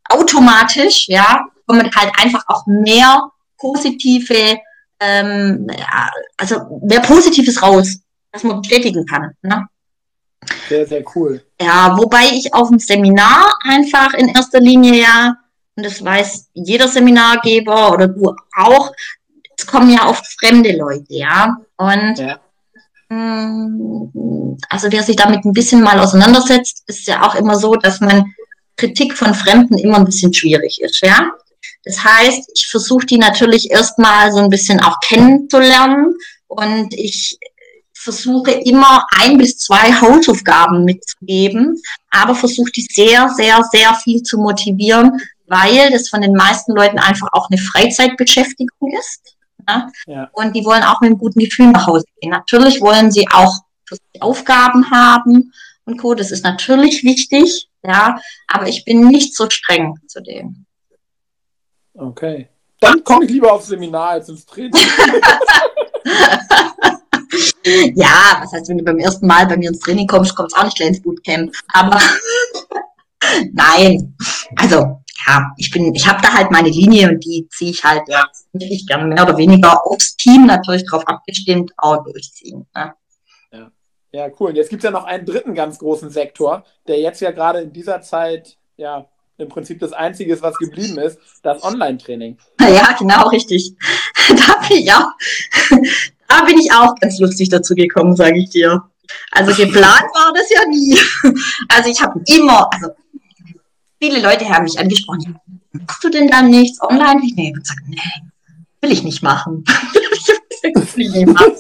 [0.10, 4.60] automatisch, ja, kommen halt einfach auch mehr positive,
[5.00, 5.68] ähm,
[6.38, 8.00] also mehr Positives raus,
[8.32, 9.32] was man bestätigen kann.
[9.42, 9.68] Ne?
[10.70, 11.44] Sehr, sehr cool.
[11.60, 15.36] Ja, wobei ich auf dem Seminar einfach in erster Linie ja,
[15.76, 18.92] und das weiß jeder Seminargeber oder du auch,
[19.58, 21.58] es kommen ja oft fremde Leute, ja.
[21.78, 22.40] Und ja.
[23.10, 28.00] Mm, also wer sich damit ein bisschen mal auseinandersetzt, ist ja auch immer so, dass
[28.02, 28.34] man
[28.78, 31.32] Kritik von Fremden immer ein bisschen schwierig ist, ja.
[31.84, 36.16] Das heißt, ich versuche die natürlich erstmal so ein bisschen auch kennenzulernen
[36.48, 37.38] und ich
[37.94, 41.82] versuche immer ein bis zwei Hausaufgaben mitzugeben,
[42.12, 47.00] aber versuche die sehr, sehr, sehr viel zu motivieren, weil das von den meisten Leuten
[47.00, 49.35] einfach auch eine Freizeitbeschäftigung ist.
[49.68, 49.90] Ja?
[50.08, 50.30] Ja.
[50.34, 52.32] Und die wollen auch mit einem guten Gefühl nach Hause gehen.
[52.32, 53.60] Natürlich wollen sie auch
[54.20, 55.54] Aufgaben haben
[55.86, 56.16] und Co.
[56.16, 60.66] Das ist natürlich wichtig, ja, aber ich bin nicht so streng zu dem.
[61.94, 62.50] Okay.
[62.80, 64.74] Dann komme ich lieber aufs Seminar als ins Training.
[67.96, 70.60] ja, was heißt, wenn du beim ersten Mal bei mir ins Training kommst, kommst du
[70.60, 71.54] auch nicht gleich ins Bootcamp.
[71.74, 72.00] Aber
[73.54, 74.16] nein,
[74.58, 78.04] also ja, ich bin, ich habe da halt meine Linie und die ziehe ich halt
[78.08, 78.26] ja.
[78.54, 82.68] wirklich gerne mehr oder weniger aufs Team natürlich darauf abgestimmt, auch durchziehen.
[82.76, 82.94] Ne?
[83.52, 83.72] Ja.
[84.12, 84.50] ja, cool.
[84.50, 87.62] Und jetzt gibt es ja noch einen dritten ganz großen Sektor, der jetzt ja gerade
[87.62, 89.08] in dieser Zeit ja
[89.38, 92.38] im Prinzip das Einzige was geblieben ist, das Online-Training.
[92.62, 93.74] Ja, genau, richtig.
[94.28, 95.14] Da bin, ja,
[96.28, 98.82] da bin ich auch ganz lustig dazu gekommen, sage ich dir.
[99.30, 100.98] Also geplant war das ja nie.
[101.70, 102.90] Also ich habe immer, also
[104.06, 105.40] viele Leute haben mich angesprochen,
[105.72, 107.22] machst du denn dann nichts online?
[107.24, 107.98] Ich nee, gesagt, nee,
[108.82, 109.64] will ich nicht machen.
[110.64, 111.52] will ich nicht machen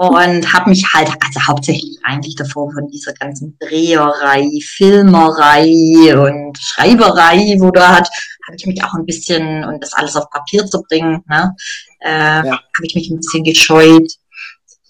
[0.00, 7.56] und habe mich halt, also hauptsächlich eigentlich davor von dieser ganzen Dreherei, Filmerei und Schreiberei,
[7.58, 8.08] wo da hat,
[8.46, 11.54] habe ich mich auch ein bisschen, und das alles auf Papier zu bringen, ne,
[12.00, 12.52] äh, ja.
[12.52, 14.10] habe ich mich ein bisschen gescheut.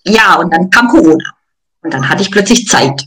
[0.05, 1.35] Ja, und dann kam Corona.
[1.83, 3.03] Und dann hatte ich plötzlich Zeit.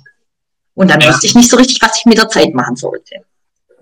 [0.73, 1.07] Und dann ja.
[1.07, 3.23] wusste ich nicht so richtig, was ich mit der Zeit machen sollte.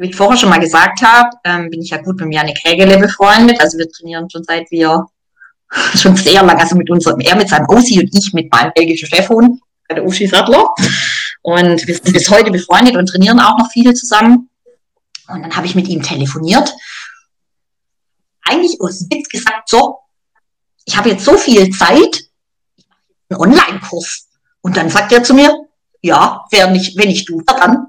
[0.01, 2.97] Wie ich vorher schon mal gesagt habe, ähm, bin ich ja gut mit Janik Hägele
[2.97, 3.61] befreundet.
[3.61, 5.05] Also wir trainieren schon seit wir
[5.95, 9.07] schon sehr lange, also mit unserem, er mit seinem Aussie und ich mit meinem belgischen
[9.07, 10.73] Chefhund, der Uschi Sattler.
[11.43, 14.49] Und wir sind bis heute befreundet und trainieren auch noch viele zusammen.
[15.27, 16.73] Und dann habe ich mit ihm telefoniert.
[18.41, 19.99] Eigentlich aus Witz gesagt, so,
[20.83, 22.23] ich habe jetzt so viel Zeit,
[23.29, 24.29] einen Online-Kurs.
[24.61, 25.53] Und dann sagt er zu mir,
[26.01, 27.85] ja, wer nicht, wenn ich du, dann.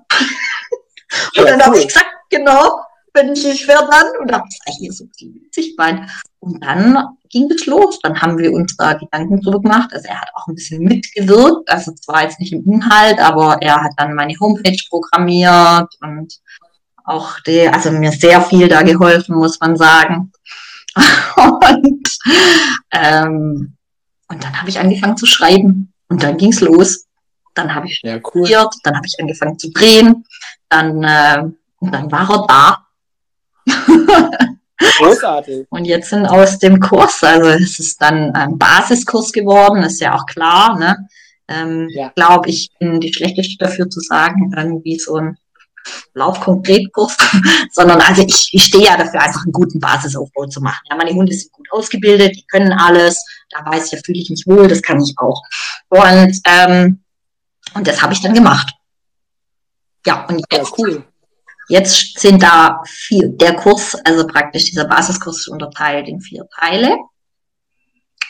[1.36, 2.80] Und dann habe ich gesagt, genau,
[3.14, 4.20] wenn ich nicht wer dann.
[4.20, 6.10] Und dann habe ich eigentlich so witzig gemeint.
[6.40, 7.98] Und dann ging es los.
[8.02, 9.90] Dann haben wir uns da Gedanken drüber gemacht.
[9.92, 11.70] Also er hat auch ein bisschen mitgewirkt.
[11.70, 16.40] Also zwar jetzt nicht im Inhalt, aber er hat dann meine Homepage programmiert und
[17.04, 20.32] auch die, also mir sehr viel da geholfen, muss man sagen.
[21.36, 22.08] und,
[22.92, 23.76] ähm,
[24.28, 25.92] und dann habe ich angefangen zu schreiben.
[26.08, 27.06] Und dann ging es los.
[27.54, 28.46] Dann habe ich ja, cool.
[28.46, 30.24] studiert, dann habe ich angefangen zu drehen,
[30.72, 31.42] dann, äh,
[31.80, 32.86] und dann war er da.
[34.98, 35.66] Großartig.
[35.70, 40.14] Und jetzt sind aus dem Kurs, also es ist dann ein Basiskurs geworden, ist ja
[40.14, 41.08] auch klar, ne?
[41.48, 42.10] Ähm, ja.
[42.14, 45.36] glaube ich, bin die schlechteste dafür zu sagen, irgendwie so ein
[46.14, 47.16] Laufkonkretkurs,
[47.72, 50.82] sondern also ich, ich stehe ja dafür, einfach einen guten Basisaufbau zu machen.
[50.88, 54.30] Ja, meine Hunde sind gut ausgebildet, die können alles, da weiß ich, ja, fühle ich
[54.30, 55.42] mich wohl, das kann ich auch.
[55.88, 57.02] Und, ähm,
[57.74, 58.72] und das habe ich dann gemacht.
[60.06, 61.04] Ja, und jetzt, ja, cool.
[61.68, 66.98] Jetzt sind da vier, der Kurs, also praktisch dieser Basiskurs ist unterteilt in vier Teile.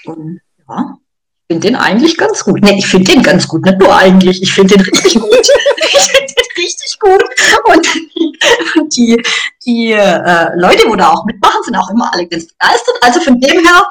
[0.04, 2.62] Und ja, ich finde den eigentlich ganz gut.
[2.62, 5.30] Ne, ich finde den ganz gut, nicht nur eigentlich, ich finde den richtig gut.
[5.76, 7.24] ich finde den richtig gut.
[7.66, 9.22] Und die,
[9.64, 12.94] die äh, Leute, wo da auch mitmachen, sind auch immer alle ganz begeistert.
[13.00, 13.82] Also von dem her,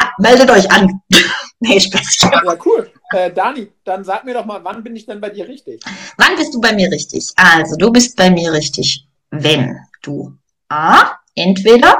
[0.00, 1.00] ja, meldet euch an.
[1.60, 2.18] nee, Spaß.
[2.22, 2.90] Ja, cool.
[3.12, 5.82] Äh, Dani, dann sag mir doch mal, wann bin ich denn bei dir richtig?
[6.16, 7.30] Wann bist du bei mir richtig?
[7.36, 10.36] Also, du bist bei mir richtig, wenn du
[10.68, 11.94] A, entweder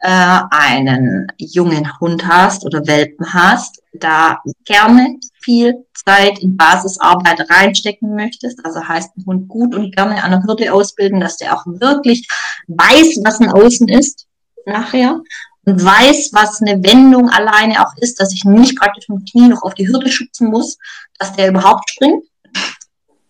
[0.00, 8.14] äh, einen jungen Hund hast oder Welpen hast, da gerne viel Zeit in Basisarbeit reinstecken
[8.14, 11.64] möchtest, also heißt ein Hund gut und gerne an der Hürde ausbilden, dass der auch
[11.66, 12.28] wirklich
[12.66, 14.26] weiß, was ein Außen ist
[14.66, 15.20] nachher
[15.66, 19.48] und weiß, was eine Wendung alleine auch ist, dass ich nicht praktisch mit dem Knie
[19.48, 20.78] noch auf die Hürde schützen muss,
[21.18, 22.24] dass der überhaupt springt.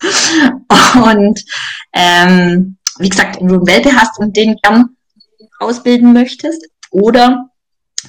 [0.94, 1.42] Und
[1.92, 4.96] ähm, wie gesagt, wenn du einen Welpe hast und den gern
[5.58, 7.50] ausbilden möchtest, oder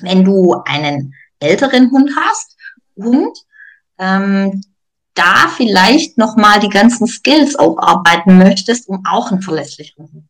[0.01, 2.55] wenn du einen älteren Hund hast,
[2.95, 3.37] Hund,
[3.97, 4.61] ähm,
[5.13, 10.29] da vielleicht nochmal die ganzen Skills aufarbeiten möchtest, um auch einen verlässlichen Hund.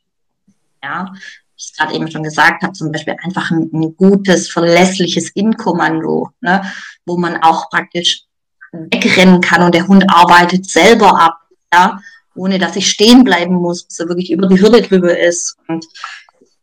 [0.83, 1.13] Ja,
[1.57, 6.63] ich gerade eben schon gesagt habe, zum Beispiel einfach ein, ein gutes, verlässliches In-Kommando, ne,
[7.05, 8.23] wo man auch praktisch
[8.71, 11.37] wegrennen kann und der Hund arbeitet selber ab,
[11.73, 11.99] ja,
[12.35, 15.55] ohne dass ich stehen bleiben muss, bis er wirklich über die Hürde drüber ist.
[15.67, 15.85] Und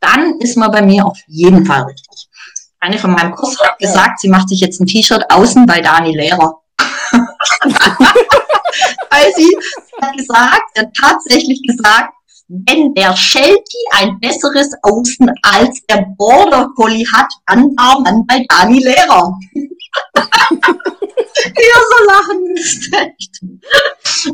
[0.01, 2.29] dann ist man bei mir auf jeden Fall richtig.
[2.81, 6.15] Eine von meinem Kurs hat gesagt, sie macht sich jetzt ein T-Shirt außen bei Dani
[6.15, 6.61] Lehrer.
[9.11, 9.57] Weil sie
[10.01, 12.13] hat gesagt, hat tatsächlich gesagt,
[12.67, 18.45] wenn der Sheltie ein besseres Außen als der Border Collie hat, dann war man bei
[18.49, 19.39] Dani Lehrer.
[21.35, 22.95] Hier so lachen müsst.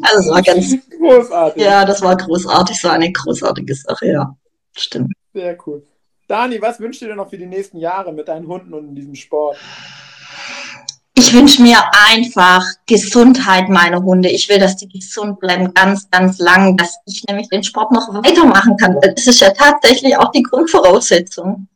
[0.02, 1.62] Also es war ganz großartig.
[1.62, 4.36] Ja, das war großartig, so eine großartige Sache, ja.
[4.76, 5.12] Stimmt.
[5.32, 5.84] Sehr cool.
[6.26, 8.94] Dani, was wünschst du dir noch für die nächsten Jahre mit deinen Hunden und in
[8.94, 9.56] diesem Sport?
[11.18, 14.28] Ich wünsche mir einfach Gesundheit meiner Hunde.
[14.28, 18.06] Ich will, dass die gesund bleiben, ganz, ganz lang, dass ich nämlich den Sport noch
[18.14, 19.00] weitermachen kann.
[19.00, 21.66] Das ist ja tatsächlich auch die Grundvoraussetzung.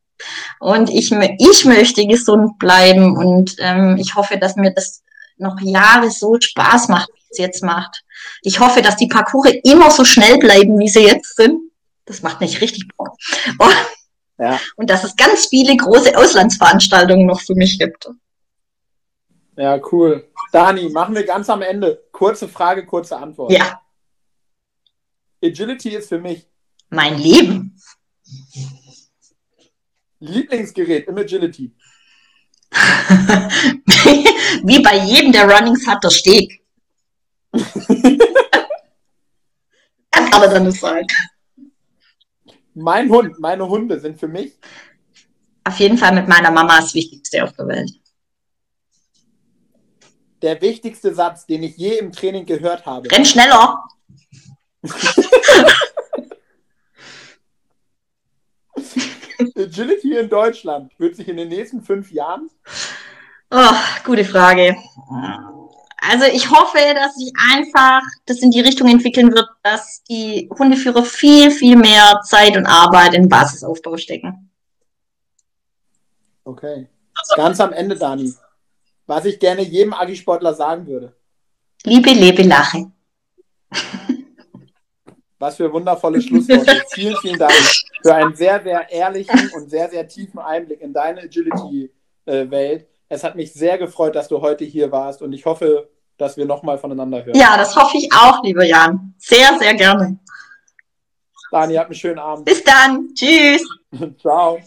[0.61, 5.03] Und ich, ich möchte gesund bleiben und ähm, ich hoffe, dass mir das
[5.39, 8.05] noch Jahre so Spaß macht, wie es jetzt macht.
[8.43, 11.59] Ich hoffe, dass die Parcours immer so schnell bleiben, wie sie jetzt sind.
[12.05, 13.17] Das macht nicht richtig Bock.
[13.59, 13.75] Und,
[14.39, 14.61] ja.
[14.77, 18.09] und dass es ganz viele große Auslandsveranstaltungen noch für mich gibt.
[19.57, 20.31] Ja, cool.
[20.53, 22.05] Dani, machen wir ganz am Ende.
[22.11, 23.53] Kurze Frage, kurze Antwort.
[23.53, 23.81] Ja.
[25.43, 26.47] Agility ist für mich
[26.89, 27.79] mein Leben.
[30.21, 31.75] Lieblingsgerät im Agility.
[34.65, 36.63] Wie bei jedem, der Runnings hat, der Steg.
[40.11, 41.07] kann er dann nicht sein.
[42.75, 44.53] Mein Hund, meine Hunde sind für mich.
[45.65, 48.02] Auf jeden Fall mit meiner Mama das Wichtigste auf der Welt
[50.43, 53.11] der wichtigste Satz, den ich je im Training gehört habe.
[53.11, 53.83] Renn schneller!
[59.57, 62.51] Agility in Deutschland wird sich in den nächsten fünf Jahren?
[63.51, 63.75] Oh,
[64.05, 64.77] gute Frage.
[65.99, 71.05] Also ich hoffe, dass sich einfach das in die Richtung entwickeln wird, dass die Hundeführer
[71.05, 74.51] viel, viel mehr Zeit und Arbeit in Basisaufbau stecken.
[76.45, 76.89] Okay.
[77.37, 78.35] Ganz am Ende, Dani
[79.13, 81.15] was ich gerne jedem Agisportler sagen würde.
[81.85, 82.91] Liebe, lebe, lache.
[85.39, 86.83] Was für wundervolle Schlussworte.
[86.93, 87.53] vielen, vielen Dank
[88.03, 92.87] für einen sehr, sehr ehrlichen und sehr, sehr tiefen Einblick in deine Agility-Welt.
[93.11, 96.47] Es hat mich sehr gefreut, dass du heute hier warst und ich hoffe, dass wir
[96.47, 97.37] nochmal voneinander hören.
[97.37, 99.15] Ja, das hoffe ich auch, lieber Jan.
[99.19, 100.19] Sehr, sehr gerne.
[101.51, 102.47] Dani, habt einen schönen Abend.
[102.47, 103.13] Bis dann.
[103.15, 103.63] Tschüss.
[104.19, 104.59] Ciao.